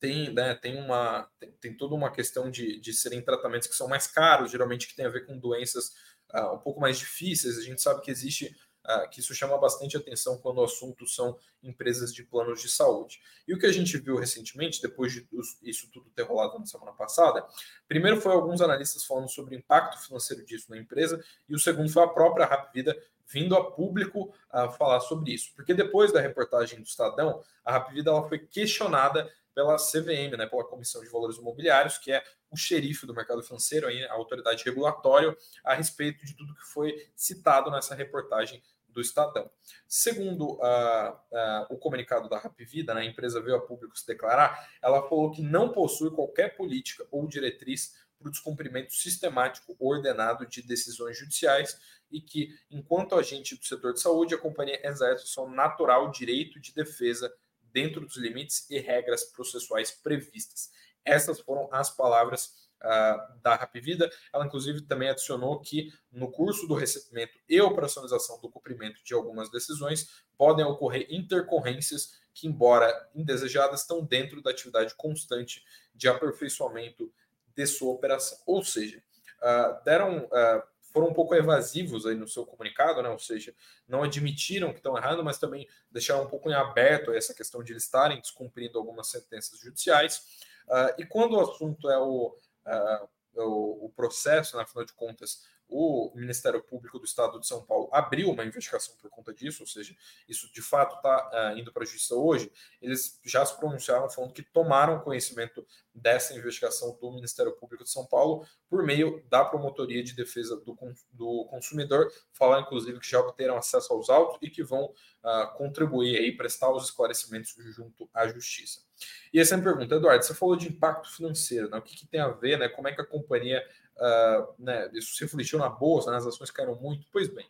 tem, 0.00 0.32
né, 0.32 0.54
tem, 0.54 0.76
uma, 0.76 1.28
tem, 1.38 1.50
tem, 1.52 1.76
toda 1.76 1.94
uma 1.94 2.10
questão 2.10 2.50
de, 2.50 2.78
de 2.80 2.92
serem 2.92 3.22
tratamentos 3.22 3.68
que 3.68 3.74
são 3.74 3.88
mais 3.88 4.06
caros, 4.06 4.50
geralmente 4.50 4.86
que 4.86 4.94
tem 4.94 5.06
a 5.06 5.10
ver 5.10 5.26
com 5.26 5.38
doenças 5.38 5.92
uh, 6.34 6.54
um 6.54 6.58
pouco 6.58 6.80
mais 6.80 6.98
difíceis. 6.98 7.58
A 7.58 7.62
gente 7.62 7.80
sabe 7.80 8.00
que 8.00 8.10
existe 8.10 8.56
uh, 8.86 9.08
que 9.10 9.20
isso 9.20 9.34
chama 9.34 9.58
bastante 9.58 9.96
atenção 9.96 10.38
quando 10.38 10.58
o 10.58 10.64
assunto 10.64 11.06
são 11.06 11.36
empresas 11.62 12.14
de 12.14 12.22
planos 12.22 12.62
de 12.62 12.68
saúde. 12.68 13.20
E 13.46 13.54
o 13.54 13.58
que 13.58 13.66
a 13.66 13.72
gente 13.72 13.98
viu 13.98 14.16
recentemente, 14.16 14.80
depois 14.80 15.12
de 15.12 15.26
isso 15.62 15.88
tudo 15.92 16.10
ter 16.10 16.22
rolado 16.22 16.58
na 16.58 16.66
semana 16.66 16.92
passada, 16.92 17.44
primeiro 17.88 18.20
foi 18.20 18.32
alguns 18.32 18.60
analistas 18.60 19.04
falando 19.04 19.28
sobre 19.28 19.56
o 19.56 19.58
impacto 19.58 20.00
financeiro 20.04 20.44
disso 20.44 20.70
na 20.70 20.78
empresa, 20.78 21.22
e 21.48 21.54
o 21.54 21.58
segundo 21.58 21.90
foi 21.90 22.02
a 22.02 22.08
própria 22.08 22.46
Rap 22.46 22.72
Vida 22.72 22.96
vindo 23.30 23.54
a 23.54 23.70
público 23.72 24.32
a 24.50 24.70
falar 24.70 25.00
sobre 25.00 25.32
isso. 25.32 25.52
Porque 25.54 25.74
depois 25.74 26.12
da 26.12 26.20
reportagem 26.20 26.80
do 26.80 26.86
Estadão, 26.86 27.42
a 27.64 27.72
Rap 27.72 27.92
Vida 27.92 28.10
ela 28.10 28.26
foi 28.26 28.38
questionada 28.38 29.30
pela 29.58 29.76
CVM, 29.76 30.36
né, 30.36 30.46
pela 30.46 30.62
Comissão 30.62 31.02
de 31.02 31.10
Valores 31.10 31.36
Imobiliários, 31.36 31.98
que 31.98 32.12
é 32.12 32.22
o 32.48 32.56
xerife 32.56 33.04
do 33.04 33.12
mercado 33.12 33.42
financeiro, 33.42 33.88
aí, 33.88 34.04
a 34.04 34.12
autoridade 34.12 34.64
regulatória, 34.64 35.36
a 35.64 35.74
respeito 35.74 36.24
de 36.24 36.36
tudo 36.36 36.54
que 36.54 36.64
foi 36.64 37.08
citado 37.16 37.68
nessa 37.68 37.92
reportagem 37.92 38.62
do 38.88 39.00
Estadão. 39.00 39.50
Segundo 39.88 40.52
uh, 40.52 41.10
uh, 41.10 41.66
o 41.70 41.76
comunicado 41.76 42.28
da 42.28 42.38
Rapvida, 42.38 42.94
né, 42.94 43.00
a 43.00 43.04
empresa 43.04 43.42
veio 43.42 43.56
a 43.56 43.60
público 43.60 43.98
se 43.98 44.06
declarar, 44.06 44.70
ela 44.80 45.02
falou 45.08 45.32
que 45.32 45.42
não 45.42 45.72
possui 45.72 46.12
qualquer 46.12 46.56
política 46.56 47.04
ou 47.10 47.26
diretriz 47.26 47.96
para 48.16 48.28
o 48.28 48.30
descumprimento 48.30 48.92
sistemático 48.92 49.74
ordenado 49.80 50.46
de 50.46 50.62
decisões 50.62 51.18
judiciais 51.18 51.80
e 52.12 52.20
que, 52.20 52.56
enquanto 52.70 53.16
agente 53.16 53.56
do 53.56 53.64
setor 53.64 53.92
de 53.92 54.00
saúde, 54.00 54.36
a 54.36 54.38
companhia 54.38 54.80
exerce 54.86 55.24
o 55.24 55.28
seu 55.28 55.48
natural 55.48 56.12
direito 56.12 56.60
de 56.60 56.72
defesa 56.72 57.32
dentro 57.78 58.00
dos 58.04 58.16
limites 58.16 58.68
e 58.68 58.80
regras 58.80 59.22
processuais 59.22 59.92
previstas. 59.92 60.72
Essas 61.04 61.38
foram 61.38 61.68
as 61.70 61.88
palavras 61.88 62.46
uh, 62.82 63.40
da 63.40 63.54
Rapvida. 63.54 64.10
Ela, 64.34 64.46
inclusive, 64.46 64.80
também 64.80 65.08
adicionou 65.08 65.60
que 65.60 65.92
no 66.10 66.28
curso 66.28 66.66
do 66.66 66.74
recebimento 66.74 67.38
e 67.48 67.60
operacionalização 67.60 68.40
do 68.40 68.50
cumprimento 68.50 69.00
de 69.04 69.14
algumas 69.14 69.48
decisões 69.48 70.24
podem 70.36 70.64
ocorrer 70.64 71.06
intercorrências 71.08 72.18
que, 72.34 72.48
embora 72.48 72.92
indesejadas, 73.14 73.82
estão 73.82 74.04
dentro 74.04 74.42
da 74.42 74.50
atividade 74.50 74.92
constante 74.96 75.64
de 75.94 76.08
aperfeiçoamento 76.08 77.12
de 77.54 77.64
sua 77.64 77.92
operação. 77.92 78.38
Ou 78.44 78.64
seja, 78.64 79.00
uh, 79.40 79.84
deram. 79.84 80.24
Uh, 80.24 80.77
foram 80.98 81.10
um 81.10 81.14
pouco 81.14 81.32
evasivos 81.32 82.06
aí 82.06 82.16
no 82.16 82.26
seu 82.26 82.44
comunicado, 82.44 83.00
né? 83.00 83.08
ou 83.08 83.20
seja, 83.20 83.54
não 83.86 84.02
admitiram 84.02 84.72
que 84.72 84.78
estão 84.78 84.96
errando, 84.96 85.22
mas 85.22 85.38
também 85.38 85.68
deixaram 85.88 86.24
um 86.24 86.28
pouco 86.28 86.50
em 86.50 86.54
aberto 86.54 87.12
essa 87.12 87.32
questão 87.32 87.62
de 87.62 87.72
eles 87.72 87.84
estarem 87.84 88.20
descumprindo 88.20 88.76
algumas 88.78 89.06
sentenças 89.08 89.60
judiciais. 89.60 90.42
Uh, 90.66 91.00
e 91.00 91.06
quando 91.06 91.34
o 91.34 91.40
assunto 91.40 91.88
é 91.88 91.98
o, 91.98 92.34
uh, 92.66 93.08
o, 93.36 93.86
o, 93.86 93.92
processo, 93.94 94.56
né, 94.56 94.64
afinal 94.64 94.84
de 94.84 94.92
contas, 94.92 95.44
o 95.68 96.10
Ministério 96.14 96.62
Público 96.62 96.98
do 96.98 97.04
Estado 97.04 97.38
de 97.38 97.46
São 97.46 97.62
Paulo 97.64 97.88
abriu 97.92 98.30
uma 98.30 98.44
investigação 98.44 98.96
por 98.96 99.10
conta 99.10 99.34
disso, 99.34 99.62
ou 99.62 99.66
seja, 99.66 99.94
isso 100.26 100.50
de 100.52 100.62
fato 100.62 100.96
está 100.96 101.52
uh, 101.52 101.58
indo 101.58 101.72
para 101.72 101.82
a 101.82 101.86
justiça 101.86 102.14
hoje. 102.14 102.50
Eles 102.80 103.20
já 103.24 103.44
se 103.44 103.56
pronunciaram 103.58 104.08
falando 104.08 104.32
que 104.32 104.42
tomaram 104.42 105.00
conhecimento 105.00 105.66
dessa 105.94 106.34
investigação 106.34 106.96
do 107.00 107.12
Ministério 107.12 107.52
Público 107.52 107.84
de 107.84 107.90
São 107.90 108.06
Paulo 108.06 108.46
por 108.68 108.82
meio 108.82 109.22
da 109.28 109.44
Promotoria 109.44 110.02
de 110.02 110.14
Defesa 110.14 110.56
do, 110.56 110.76
do 111.12 111.46
Consumidor, 111.50 112.10
falar 112.32 112.60
inclusive 112.60 112.98
que 112.98 113.10
já 113.10 113.20
obteram 113.20 113.56
acesso 113.56 113.92
aos 113.92 114.08
autos 114.08 114.38
e 114.40 114.48
que 114.48 114.62
vão 114.62 114.84
uh, 114.84 115.56
contribuir 115.56 116.16
aí, 116.16 116.36
prestar 116.36 116.70
os 116.70 116.84
esclarecimentos 116.84 117.54
junto 117.74 118.08
à 118.14 118.26
Justiça. 118.28 118.88
E 119.32 119.38
essa 119.38 119.54
é 119.54 119.58
a 119.58 119.62
pergunta, 119.62 119.94
Eduardo, 119.94 120.24
você 120.24 120.34
falou 120.34 120.56
de 120.56 120.68
impacto 120.68 121.14
financeiro, 121.14 121.68
né? 121.68 121.78
o 121.78 121.82
que, 121.82 121.96
que 121.96 122.06
tem 122.06 122.20
a 122.20 122.28
ver, 122.28 122.58
né? 122.58 122.68
como 122.68 122.88
é 122.88 122.94
que 122.94 123.00
a 123.00 123.06
companhia 123.06 123.62
uh, 123.98 124.54
né, 124.58 124.90
isso 124.92 125.14
se 125.14 125.24
refletiu 125.24 125.58
na 125.58 125.68
bolsa, 125.68 126.10
né, 126.10 126.16
as 126.16 126.26
ações 126.26 126.50
caíram 126.50 126.74
muito. 126.76 127.06
Pois 127.12 127.28
bem, 127.28 127.46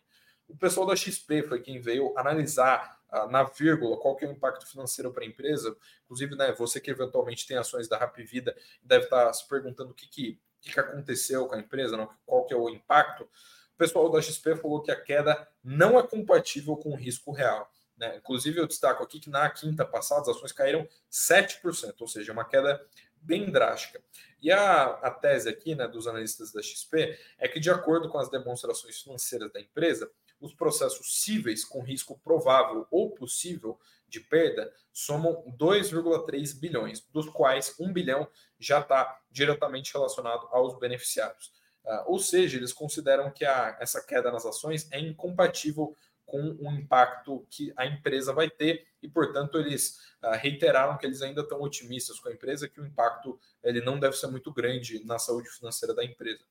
o 0.47 0.57
pessoal 0.57 0.85
da 0.85 0.95
XP 0.95 1.43
foi 1.43 1.61
quem 1.61 1.79
veio 1.79 2.17
analisar 2.17 2.99
uh, 3.11 3.29
na 3.29 3.43
vírgula 3.43 3.97
qual 3.97 4.15
que 4.15 4.25
é 4.25 4.27
o 4.27 4.31
impacto 4.31 4.67
financeiro 4.67 5.11
para 5.11 5.23
a 5.23 5.27
empresa. 5.27 5.75
Inclusive, 6.05 6.35
né, 6.35 6.51
você 6.51 6.79
que 6.79 6.91
eventualmente 6.91 7.47
tem 7.47 7.57
ações 7.57 7.87
da 7.87 7.97
Rap 7.97 8.21
Vida 8.23 8.55
deve 8.81 9.05
estar 9.05 9.31
se 9.33 9.47
perguntando 9.47 9.91
o 9.91 9.93
que, 9.93 10.07
que, 10.07 10.39
que 10.61 10.79
aconteceu 10.79 11.47
com 11.47 11.55
a 11.55 11.59
empresa, 11.59 11.95
não, 11.95 12.09
qual 12.25 12.45
que 12.45 12.53
é 12.53 12.57
o 12.57 12.69
impacto. 12.69 13.23
O 13.23 13.77
pessoal 13.77 14.09
da 14.09 14.21
XP 14.21 14.55
falou 14.57 14.81
que 14.81 14.91
a 14.91 14.99
queda 14.99 15.47
não 15.63 15.97
é 15.97 16.05
compatível 16.05 16.75
com 16.75 16.91
o 16.91 16.95
risco 16.95 17.31
real. 17.31 17.71
Né? 17.99 18.15
Inclusive, 18.15 18.59
eu 18.59 18.67
destaco 18.67 19.03
aqui 19.03 19.19
que 19.19 19.29
na 19.29 19.49
quinta 19.49 19.85
passada 19.85 20.21
as 20.21 20.29
ações 20.29 20.53
caíram 20.53 20.87
7%, 21.11 21.95
ou 21.99 22.07
seja, 22.07 22.31
uma 22.31 22.45
queda 22.45 22.81
bem 23.21 23.51
drástica. 23.51 24.01
E 24.41 24.51
a, 24.51 24.83
a 24.83 25.11
tese 25.11 25.49
aqui 25.49 25.75
né, 25.75 25.87
dos 25.87 26.07
analistas 26.07 26.51
da 26.51 26.61
XP 26.61 27.17
é 27.37 27.47
que, 27.47 27.59
de 27.59 27.69
acordo 27.69 28.09
com 28.09 28.17
as 28.17 28.29
demonstrações 28.29 29.01
financeiras 29.01 29.51
da 29.51 29.59
empresa, 29.59 30.09
os 30.39 30.53
processos 30.53 31.21
cíveis 31.21 31.65
com 31.65 31.81
risco 31.81 32.17
provável 32.23 32.87
ou 32.89 33.11
possível 33.11 33.77
de 34.07 34.19
perda 34.19 34.73
somam 34.93 35.43
2,3 35.57 36.57
bilhões, 36.59 37.01
dos 37.11 37.29
quais 37.29 37.75
1 37.79 37.91
bilhão 37.91 38.27
já 38.57 38.79
está 38.79 39.21
diretamente 39.29 39.93
relacionado 39.93 40.47
aos 40.51 40.77
beneficiários. 40.79 41.51
Uh, 41.85 42.03
ou 42.07 42.19
seja, 42.19 42.57
eles 42.57 42.73
consideram 42.73 43.31
que 43.31 43.45
a, 43.45 43.77
essa 43.79 44.01
queda 44.01 44.31
nas 44.31 44.45
ações 44.45 44.87
é 44.91 44.99
incompatível 44.99 45.95
com 46.29 46.55
o 46.59 46.71
impacto 46.71 47.45
que 47.49 47.73
a 47.75 47.85
empresa 47.85 48.31
vai 48.31 48.49
ter 48.49 48.87
e, 49.01 49.09
portanto, 49.09 49.57
eles 49.57 49.97
uh, 50.23 50.31
reiteraram 50.33 50.97
que 50.97 51.05
eles 51.05 51.21
ainda 51.21 51.41
estão 51.41 51.59
otimistas 51.61 52.19
com 52.19 52.29
a 52.29 52.31
empresa, 52.31 52.69
que 52.69 52.79
o 52.79 52.85
impacto 52.85 53.39
ele 53.63 53.81
não 53.81 53.99
deve 53.99 54.15
ser 54.15 54.27
muito 54.27 54.53
grande 54.53 55.03
na 55.03 55.17
saúde 55.17 55.49
financeira 55.49 55.93
da 55.93 56.05
empresa. 56.05 56.43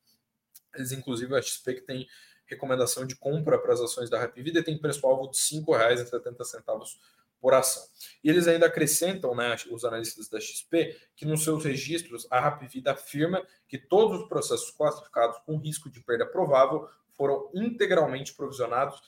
Eles, 0.75 0.91
inclusive, 0.91 1.35
a 1.35 1.41
XP 1.41 1.75
que 1.75 1.81
tem 1.83 2.09
recomendação 2.47 3.07
de 3.07 3.15
compra 3.15 3.59
para 3.59 3.73
as 3.73 3.81
ações 3.81 4.11
da 4.11 4.19
Rapvida 4.19 4.59
e 4.59 4.65
tem 4.65 4.77
preço-alvo 4.79 5.31
de 5.31 5.39
R$ 5.39 5.61
5,70 5.61 6.97
por 7.41 7.55
ação. 7.55 7.85
E 8.25 8.29
eles 8.29 8.49
ainda 8.49 8.67
acrescentam, 8.67 9.35
né, 9.35 9.55
os 9.71 9.85
analistas 9.85 10.29
da 10.29 10.41
XP, 10.41 10.97
que 11.15 11.25
nos 11.25 11.45
seus 11.45 11.65
registros 11.65 12.27
a 12.31 12.41
Rapvida 12.41 12.93
afirma 12.93 13.47
que 13.69 13.79
todos 13.79 14.23
os 14.23 14.29
processos 14.29 14.71
classificados 14.73 15.39
com 15.47 15.57
risco 15.57 15.89
de 15.89 16.01
perda 16.01 16.27
provável 16.27 16.89
foram 17.13 17.51
integralmente 17.55 18.35
provisionados 18.35 19.03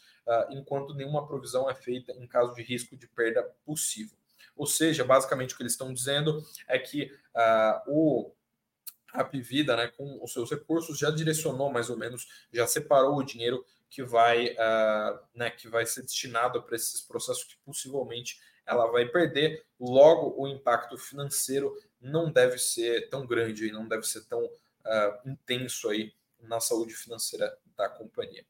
enquanto 0.50 0.94
nenhuma 0.94 1.26
provisão 1.26 1.68
é 1.68 1.74
feita 1.74 2.12
em 2.12 2.26
caso 2.26 2.54
de 2.54 2.62
risco 2.62 2.96
de 2.96 3.06
perda 3.06 3.42
possível. 3.64 4.16
Ou 4.56 4.66
seja, 4.66 5.04
basicamente 5.04 5.54
o 5.54 5.56
que 5.56 5.62
eles 5.62 5.72
estão 5.72 5.92
dizendo 5.92 6.44
é 6.68 6.78
que 6.78 7.12
uh, 7.34 7.80
o 7.88 8.32
a 9.12 9.24
Pivida, 9.24 9.76
né, 9.76 9.88
com 9.88 10.22
os 10.22 10.32
seus 10.32 10.50
recursos, 10.50 10.98
já 10.98 11.10
direcionou 11.10 11.70
mais 11.70 11.90
ou 11.90 11.96
menos, 11.96 12.28
já 12.52 12.66
separou 12.66 13.16
o 13.16 13.24
dinheiro 13.24 13.64
que 13.88 14.04
vai, 14.04 14.50
uh, 14.50 15.18
né, 15.34 15.50
que 15.50 15.68
vai 15.68 15.84
ser 15.84 16.02
destinado 16.02 16.62
para 16.62 16.76
esses 16.76 17.00
processos 17.00 17.44
que 17.44 17.56
possivelmente 17.64 18.40
ela 18.64 18.86
vai 18.86 19.06
perder. 19.06 19.64
Logo, 19.80 20.40
o 20.40 20.46
impacto 20.46 20.96
financeiro 20.96 21.76
não 22.00 22.30
deve 22.30 22.56
ser 22.58 23.08
tão 23.08 23.26
grande, 23.26 23.72
não 23.72 23.88
deve 23.88 24.04
ser 24.04 24.24
tão 24.26 24.44
uh, 24.44 25.28
intenso 25.28 25.88
aí 25.88 26.14
na 26.40 26.60
saúde 26.60 26.94
financeira 26.94 27.58
da 27.76 27.88
companhia. 27.88 28.44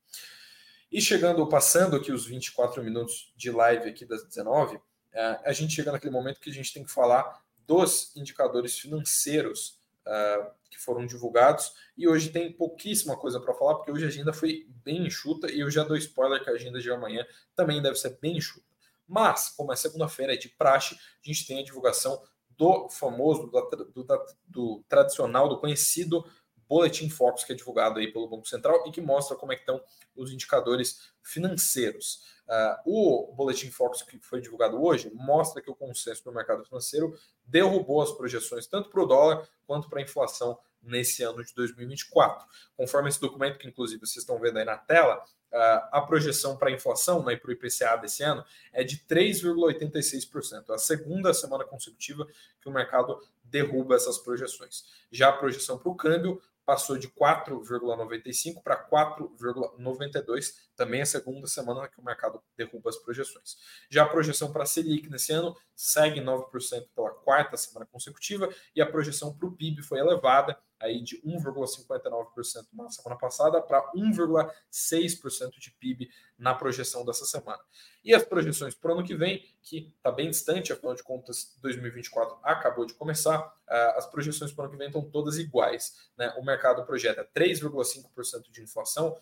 E 0.90 1.00
chegando, 1.00 1.46
passando 1.48 1.94
aqui 1.94 2.11
os 2.11 2.26
24 2.26 2.83
minutos 2.83 3.33
de 3.37 3.50
live 3.50 3.88
aqui 3.88 4.05
das 4.05 4.24
19, 4.24 4.81
é, 5.12 5.40
a 5.44 5.53
gente 5.53 5.74
chega 5.74 5.92
naquele 5.92 6.12
momento 6.12 6.40
que 6.40 6.50
a 6.50 6.53
gente 6.53 6.72
tem 6.72 6.85
que 6.85 6.90
falar 6.90 7.40
dos 7.66 8.14
indicadores 8.16 8.76
financeiros 8.76 9.79
uh, 10.05 10.50
que 10.68 10.79
foram 10.79 11.07
divulgados. 11.07 11.72
E 11.96 12.09
hoje 12.09 12.31
tem 12.31 12.53
pouquíssima 12.53 13.16
coisa 13.16 13.38
para 13.40 13.55
falar, 13.55 13.76
porque 13.76 13.92
hoje 13.92 14.05
a 14.05 14.09
agenda 14.09 14.33
foi 14.33 14.66
bem 14.85 15.07
enxuta 15.07 15.50
e 15.50 15.61
eu 15.61 15.70
já 15.70 15.85
dou 15.85 15.96
spoiler 15.96 16.42
que 16.42 16.50
a 16.50 16.55
agenda 16.55 16.81
de 16.81 16.90
amanhã 16.90 17.24
também 17.55 17.81
deve 17.81 17.96
ser 17.96 18.18
bem 18.20 18.38
enxuta. 18.38 18.66
Mas, 19.07 19.50
como 19.50 19.72
é 19.72 19.76
segunda-feira, 19.76 20.35
é 20.35 20.37
de 20.37 20.48
praxe, 20.48 20.94
a 20.94 21.29
gente 21.29 21.46
tem 21.46 21.61
a 21.61 21.64
divulgação 21.64 22.20
do 22.48 22.88
famoso, 22.88 23.46
do, 23.46 23.70
do, 23.94 24.26
do 24.46 24.85
tradicional, 24.88 25.48
do 25.48 25.59
conhecido 25.59 26.24
Boletim 26.71 27.11
Focus, 27.11 27.43
que 27.43 27.53
é 27.53 27.57
divulgado 27.57 27.99
aí 27.99 28.13
pelo 28.13 28.29
Banco 28.29 28.47
Central 28.47 28.87
e 28.87 28.93
que 28.93 29.01
mostra 29.01 29.37
como 29.37 29.53
é 29.53 29.57
que 29.57 29.63
estão 29.63 29.83
os 30.15 30.33
indicadores 30.33 31.11
financeiros. 31.21 32.23
Uh, 32.47 32.77
o 32.87 33.35
Boletim 33.35 33.73
Focus 33.73 34.03
que 34.03 34.21
foi 34.21 34.41
divulgado 34.41 34.81
hoje 34.81 35.11
mostra 35.13 35.61
que 35.61 35.69
o 35.69 35.75
consenso 35.75 36.23
do 36.23 36.33
mercado 36.33 36.65
financeiro 36.65 37.13
derrubou 37.45 38.01
as 38.01 38.13
projeções 38.13 38.69
tanto 38.69 38.89
para 38.89 39.03
o 39.03 39.07
dólar 39.07 39.49
quanto 39.67 39.91
para 39.91 39.99
a 39.99 40.03
inflação 40.03 40.57
nesse 40.81 41.25
ano 41.25 41.45
de 41.45 41.53
2024. 41.55 42.47
Conforme 42.77 43.09
esse 43.09 43.21
documento, 43.21 43.59
que 43.59 43.67
inclusive 43.67 43.99
vocês 44.01 44.19
estão 44.19 44.39
vendo 44.39 44.59
aí 44.59 44.65
na 44.65 44.79
tela, 44.79 45.25
a 45.53 46.01
projeção 46.07 46.57
para 46.57 46.69
a 46.69 46.73
inflação 46.73 47.25
né, 47.25 47.35
para 47.35 47.49
o 47.49 47.53
IPCA 47.53 47.97
desse 47.97 48.23
ano 48.23 48.45
é 48.73 48.85
de 48.85 48.99
3,86%. 48.99 50.71
É 50.71 50.75
a 50.75 50.79
segunda 50.79 51.35
semana 51.35 51.65
consecutiva 51.65 52.27
que 52.61 52.69
o 52.69 52.73
mercado 52.73 53.21
derruba 53.43 53.97
essas 53.97 54.19
projeções. 54.19 54.85
Já 55.11 55.31
a 55.31 55.33
projeção 55.33 55.77
para 55.77 55.91
o 55.91 55.97
câmbio 55.97 56.41
passou 56.71 56.97
de 56.97 57.09
4,95 57.09 58.63
para 58.63 58.89
4,92, 58.89 60.55
também 60.77 61.03
a 61.03 61.05
segunda 61.05 61.49
semana 61.49 61.89
que 61.89 61.99
o 61.99 62.05
mercado 62.05 62.41
derruba 62.57 62.91
as 62.91 62.97
projeções. 62.97 63.57
Já 63.91 64.05
a 64.05 64.09
projeção 64.09 64.53
para 64.53 64.63
a 64.63 64.67
Selic 64.67 65.11
nesse 65.11 65.33
ano 65.33 65.57
segue 65.75 66.21
9% 66.21 66.87
pela 66.95 67.11
quarta 67.11 67.57
semana 67.57 67.89
consecutiva 67.91 68.49
e 68.73 68.81
a 68.81 68.87
projeção 68.87 69.37
para 69.37 69.49
o 69.49 69.51
PIB 69.51 69.83
foi 69.83 69.99
elevada 69.99 70.57
aí 70.81 71.03
de 71.03 71.21
1,59% 71.23 72.66
na 72.73 72.88
semana 72.90 73.19
passada 73.19 73.61
para 73.61 73.93
1,6% 73.93 75.59
de 75.59 75.71
PIB 75.73 76.11
na 76.38 76.55
projeção 76.55 77.05
dessa 77.05 77.27
semana. 77.27 77.61
E 78.03 78.14
as 78.14 78.25
projeções 78.25 78.75
para 78.75 78.90
o 78.90 78.95
ano 78.95 79.07
que 79.07 79.14
vem, 79.14 79.45
que 79.62 79.93
está 79.95 80.11
bem 80.11 80.31
distante, 80.31 80.73
afinal 80.73 80.95
de 80.95 81.03
contas, 81.03 81.57
2024 81.61 82.38
acabou 82.43 82.87
de 82.87 82.95
começar, 82.95 83.55
ah, 83.69 83.95
as 83.99 84.07
projeções 84.07 84.51
para 84.53 84.62
o 84.62 84.64
ano 84.64 84.73
que 84.73 84.79
vem 84.79 84.87
estão 84.87 85.03
todas 85.03 85.37
iguais. 85.37 86.11
Né? 86.16 86.35
O 86.38 86.45
mercado 86.45 86.85
projeta 86.85 87.29
3,5% 87.35 88.51
de 88.51 88.62
inflação, 88.62 89.14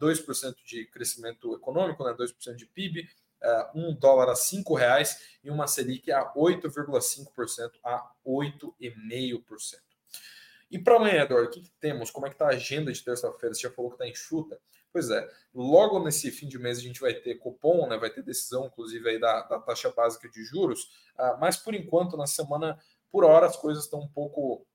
2% 0.00 0.50
ah, 0.50 0.54
de 0.64 0.86
crescimento 0.86 1.54
econômico, 1.54 2.04
né? 2.04 2.14
2% 2.14 2.54
de 2.54 2.66
PIB, 2.66 3.08
um 3.74 3.92
dólar 3.92 4.30
a 4.30 4.36
cinco 4.36 4.74
reais 4.74 5.38
e 5.42 5.50
uma 5.50 5.66
Selic 5.66 6.12
a 6.12 6.32
8,5% 6.34 7.70
a 7.82 8.08
8,5%. 8.24 9.91
E 10.72 10.78
para 10.78 10.96
amanhã, 10.96 11.24
Eduardo, 11.24 11.50
o 11.50 11.52
que, 11.52 11.60
que, 11.60 11.70
temos? 11.78 12.10
Como 12.10 12.26
é 12.26 12.30
que 12.30 12.34
está 12.34 12.46
a 12.46 12.54
agenda 12.54 12.90
de 12.90 13.04
terça-feira? 13.04 13.54
Você 13.54 13.60
já 13.60 13.70
falou 13.70 13.90
que 13.90 13.96
está 13.96 14.08
enxuta. 14.08 14.58
Pois 14.90 15.10
é, 15.10 15.28
logo 15.54 16.02
nesse 16.02 16.30
fim 16.30 16.48
de 16.48 16.58
mês 16.58 16.78
a 16.78 16.80
gente 16.80 16.98
vai 16.98 17.12
ter 17.12 17.34
cupom, 17.34 17.86
né? 17.86 17.98
vai 17.98 18.08
ter 18.08 18.22
decisão, 18.22 18.66
inclusive, 18.66 19.06
aí 19.06 19.20
da, 19.20 19.42
da 19.42 19.58
taxa 19.58 19.90
básica 19.90 20.28
de 20.30 20.42
juros, 20.44 20.84
uh, 21.18 21.38
mas 21.38 21.58
por 21.58 21.74
enquanto, 21.74 22.16
na 22.16 22.26
semana, 22.26 22.78
por 23.10 23.22
hora, 23.22 23.46
as 23.46 23.56
coisas 23.56 23.84
estão 23.84 24.00
um 24.00 24.08
pouco, 24.08 24.66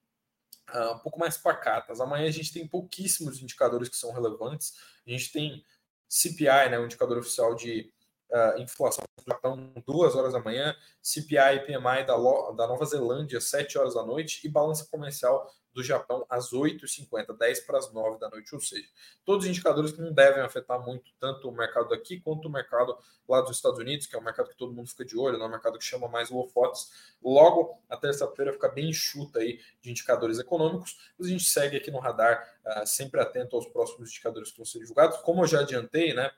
uh, 0.72 0.94
um 0.94 1.00
pouco 1.00 1.20
mais 1.20 1.36
pacatas. 1.36 2.00
Amanhã 2.00 2.28
a 2.28 2.32
gente 2.32 2.54
tem 2.54 2.68
pouquíssimos 2.68 3.42
indicadores 3.42 3.90
que 3.90 3.98
são 3.98 4.12
relevantes. 4.12 4.74
A 5.06 5.10
gente 5.10 5.32
tem 5.32 5.64
CPI, 6.08 6.70
né, 6.70 6.80
o 6.80 6.86
indicador 6.86 7.18
oficial 7.18 7.56
de 7.56 7.92
uh, 8.32 8.62
inflação 8.62 9.04
do 9.18 9.24
Japão, 9.26 9.74
duas 9.86 10.16
horas 10.16 10.34
da 10.34 10.40
manhã, 10.40 10.76
CPI 11.02 11.56
e 11.56 11.60
PMI 11.60 12.06
da, 12.06 12.16
da 12.16 12.68
Nova 12.68 12.86
Zelândia, 12.86 13.40
7 13.40 13.78
horas 13.78 13.94
da 13.94 14.04
noite, 14.04 14.46
e 14.46 14.50
balança 14.50 14.88
comercial 14.90 15.52
do 15.78 15.84
Japão 15.84 16.26
às 16.28 16.52
8h50, 16.52 17.38
10 17.38 17.60
para 17.60 17.78
as 17.78 17.94
9 17.94 18.18
da 18.18 18.28
noite, 18.32 18.54
ou 18.56 18.60
seja, 18.60 18.88
todos 19.24 19.46
os 19.46 19.52
indicadores 19.52 19.92
que 19.92 20.02
não 20.02 20.12
devem 20.12 20.42
afetar 20.42 20.84
muito 20.84 21.12
tanto 21.20 21.48
o 21.48 21.52
mercado 21.52 21.94
aqui 21.94 22.20
quanto 22.20 22.48
o 22.48 22.52
mercado 22.52 22.98
lá 23.30 23.42
dos 23.42 23.58
Estados 23.58 23.78
Unidos, 23.78 24.08
que 24.08 24.16
é 24.16 24.20
um 24.20 24.24
mercado 24.24 24.50
que 24.50 24.58
todo 24.58 24.74
mundo 24.74 24.90
fica 24.90 25.06
de 25.06 25.16
olho, 25.16 25.40
é 25.40 25.46
um 25.46 25.50
mercado 25.50 25.78
que 25.78 25.86
chama 25.86 26.08
mais 26.08 26.32
holofotes. 26.32 27.16
Logo, 27.24 27.80
a 27.88 27.96
terça-feira 27.96 28.52
fica 28.54 28.68
bem 28.70 28.90
enxuta 28.90 29.38
aí 29.38 29.60
de 29.80 29.92
indicadores 29.92 30.40
econômicos, 30.40 30.98
mas 31.16 31.28
a 31.28 31.30
gente 31.30 31.44
segue 31.44 31.78
aqui 31.78 31.92
no 31.92 32.00
radar, 32.00 32.44
uh, 32.66 32.88
sempre 32.88 33.22
atento 33.22 33.56
aos 33.56 33.68
próximos 33.68 34.10
indicadores 34.10 34.50
que 34.50 34.58
vão 34.58 34.66
ser 34.66 34.80
divulgados. 34.80 35.18
Como 35.20 35.44
eu 35.44 35.48
já 35.48 35.60
adiantei, 35.60 36.12
né, 36.12 36.32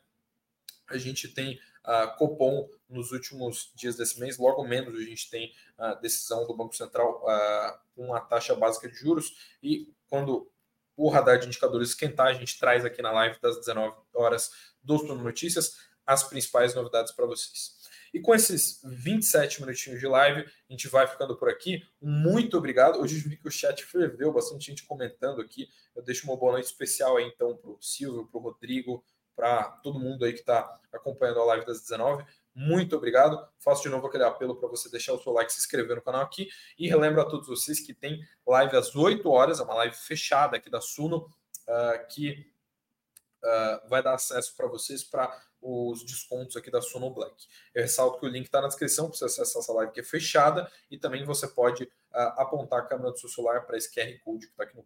a 0.90 0.98
gente 0.98 1.30
tem 1.30 1.58
uh, 1.90 2.18
Copom 2.18 2.70
nos 2.88 3.12
últimos 3.12 3.72
dias 3.76 3.96
desse 3.96 4.20
mês, 4.20 4.38
logo 4.38 4.64
menos 4.64 4.96
a 4.96 5.02
gente 5.02 5.30
tem 5.30 5.52
a 5.78 5.96
decisão 5.96 6.46
do 6.46 6.56
Banco 6.56 6.76
Central 6.76 7.24
com 7.96 8.14
a 8.14 8.20
taxa 8.22 8.56
básica 8.56 8.88
de 8.90 8.96
juros 8.96 9.58
e 9.62 9.94
quando 10.08 10.52
o 10.96 11.08
radar 11.08 11.40
de 11.40 11.48
indicadores 11.48 11.90
esquentar, 11.90 12.28
a 12.28 12.34
gente 12.34 12.60
traz 12.60 12.84
aqui 12.84 13.02
na 13.02 13.12
live 13.12 13.40
das 13.42 13.58
19 13.58 13.96
horas 14.14 14.52
do 14.84 15.00
Plano 15.00 15.24
Notícias 15.24 15.78
as 16.06 16.24
principais 16.24 16.76
novidades 16.76 17.14
para 17.14 17.26
vocês. 17.26 17.80
E 18.14 18.20
com 18.20 18.34
esses 18.34 18.82
27 18.84 19.62
minutinhos 19.62 20.00
de 20.00 20.08
live, 20.08 20.42
a 20.42 20.74
gente 20.74 20.88
vai 20.88 21.08
ficando 21.08 21.38
por 21.38 21.48
aqui. 21.48 21.84
Muito 22.02 22.58
obrigado. 22.58 23.00
Hoje 23.00 23.18
eu 23.18 23.30
vi 23.30 23.38
que 23.38 23.48
o 23.48 23.52
chat 23.52 23.86
ferveu, 23.86 24.34
bastante 24.34 24.66
gente 24.66 24.84
comentando 24.86 25.42
aqui. 25.42 25.70
Eu 25.96 26.02
deixo 26.02 26.26
uma 26.28 26.36
boa 26.36 26.54
noite 26.54 26.66
especial 26.66 27.18
aí, 27.18 27.26
então, 27.26 27.56
para 27.56 27.70
o 27.70 27.78
Silvio, 27.80 28.28
para 28.28 28.40
o 28.40 28.44
Rodrigo, 28.44 29.04
para 29.40 29.64
todo 29.82 29.98
mundo 29.98 30.26
aí 30.26 30.34
que 30.34 30.42
está 30.42 30.78
acompanhando 30.92 31.40
a 31.40 31.46
live 31.46 31.66
das 31.66 31.80
19. 31.80 32.26
Muito 32.54 32.98
obrigado. 32.98 33.48
Faço 33.58 33.84
de 33.84 33.90
novo 33.90 34.06
aquele 34.08 34.26
apelo 34.26 34.58
para 34.58 34.68
você 34.68 34.90
deixar 34.90 35.14
o 35.14 35.24
seu 35.24 35.32
like, 35.32 35.54
se 35.54 35.60
inscrever 35.60 35.96
no 35.96 36.02
canal 36.02 36.22
aqui. 36.22 36.50
E 36.78 36.90
relembro 36.90 37.22
a 37.22 37.26
todos 37.26 37.48
vocês 37.48 37.80
que 37.80 37.94
tem 37.94 38.20
live 38.46 38.76
às 38.76 38.94
8 38.94 39.30
horas, 39.30 39.62
é 39.62 39.64
uma 39.64 39.76
live 39.76 39.96
fechada 39.96 40.58
aqui 40.58 40.70
da 40.70 40.82
Suno, 40.82 41.20
uh, 41.70 42.08
que 42.10 42.52
uh, 43.42 43.88
vai 43.88 44.04
dar 44.04 44.16
acesso 44.16 44.54
para 44.58 44.68
vocês 44.68 45.06
para 45.06 45.34
os 45.62 46.04
descontos 46.04 46.58
aqui 46.58 46.70
da 46.70 46.82
Suno 46.82 47.10
Black. 47.10 47.48
Eu 47.74 47.84
ressalto 47.84 48.20
que 48.20 48.26
o 48.26 48.30
link 48.30 48.46
está 48.46 48.60
na 48.60 48.68
descrição 48.68 49.08
para 49.08 49.18
você 49.18 49.24
acessar 49.24 49.62
essa 49.62 49.72
live 49.72 49.94
que 49.94 50.02
é 50.02 50.04
fechada 50.04 50.70
e 50.92 50.98
também 50.98 51.24
você 51.24 51.48
pode 51.48 51.86
uh, 51.86 52.18
apontar 52.36 52.80
a 52.80 52.86
câmera 52.86 53.12
do 53.12 53.18
seu 53.18 53.30
celular 53.30 53.66
para 53.66 53.78
esse 53.78 53.90
QR 53.90 54.20
Code 54.20 54.48
que 54.48 54.52
está 54.52 54.66
aqui 54.66 54.76
no. 54.76 54.86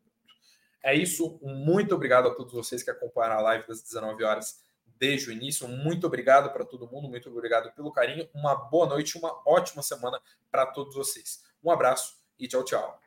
É 0.84 0.94
isso. 0.94 1.40
Muito 1.42 1.96
obrigado 1.96 2.28
a 2.28 2.36
todos 2.36 2.54
vocês 2.54 2.84
que 2.84 2.92
acompanharam 2.92 3.40
a 3.40 3.42
live 3.42 3.68
das 3.68 3.82
19 3.82 4.24
horas 4.24 4.62
desde 5.00 5.30
o 5.30 5.32
início. 5.32 5.68
Muito 5.68 6.06
obrigado 6.06 6.52
para 6.52 6.66
todo 6.66 6.88
mundo, 6.88 7.08
muito 7.10 7.30
obrigado 7.30 7.74
pelo 7.74 7.92
carinho. 7.92 8.30
Uma 8.34 8.54
boa 8.54 8.88
noite, 8.88 9.18
uma 9.18 9.42
ótima 9.46 9.82
semana 9.82 10.20
para 10.52 10.66
todos 10.66 10.94
vocês. 10.94 11.44
Um 11.64 11.72
abraço 11.72 12.18
e 12.38 12.48
tchau, 12.48 12.64
tchau. 12.64 13.03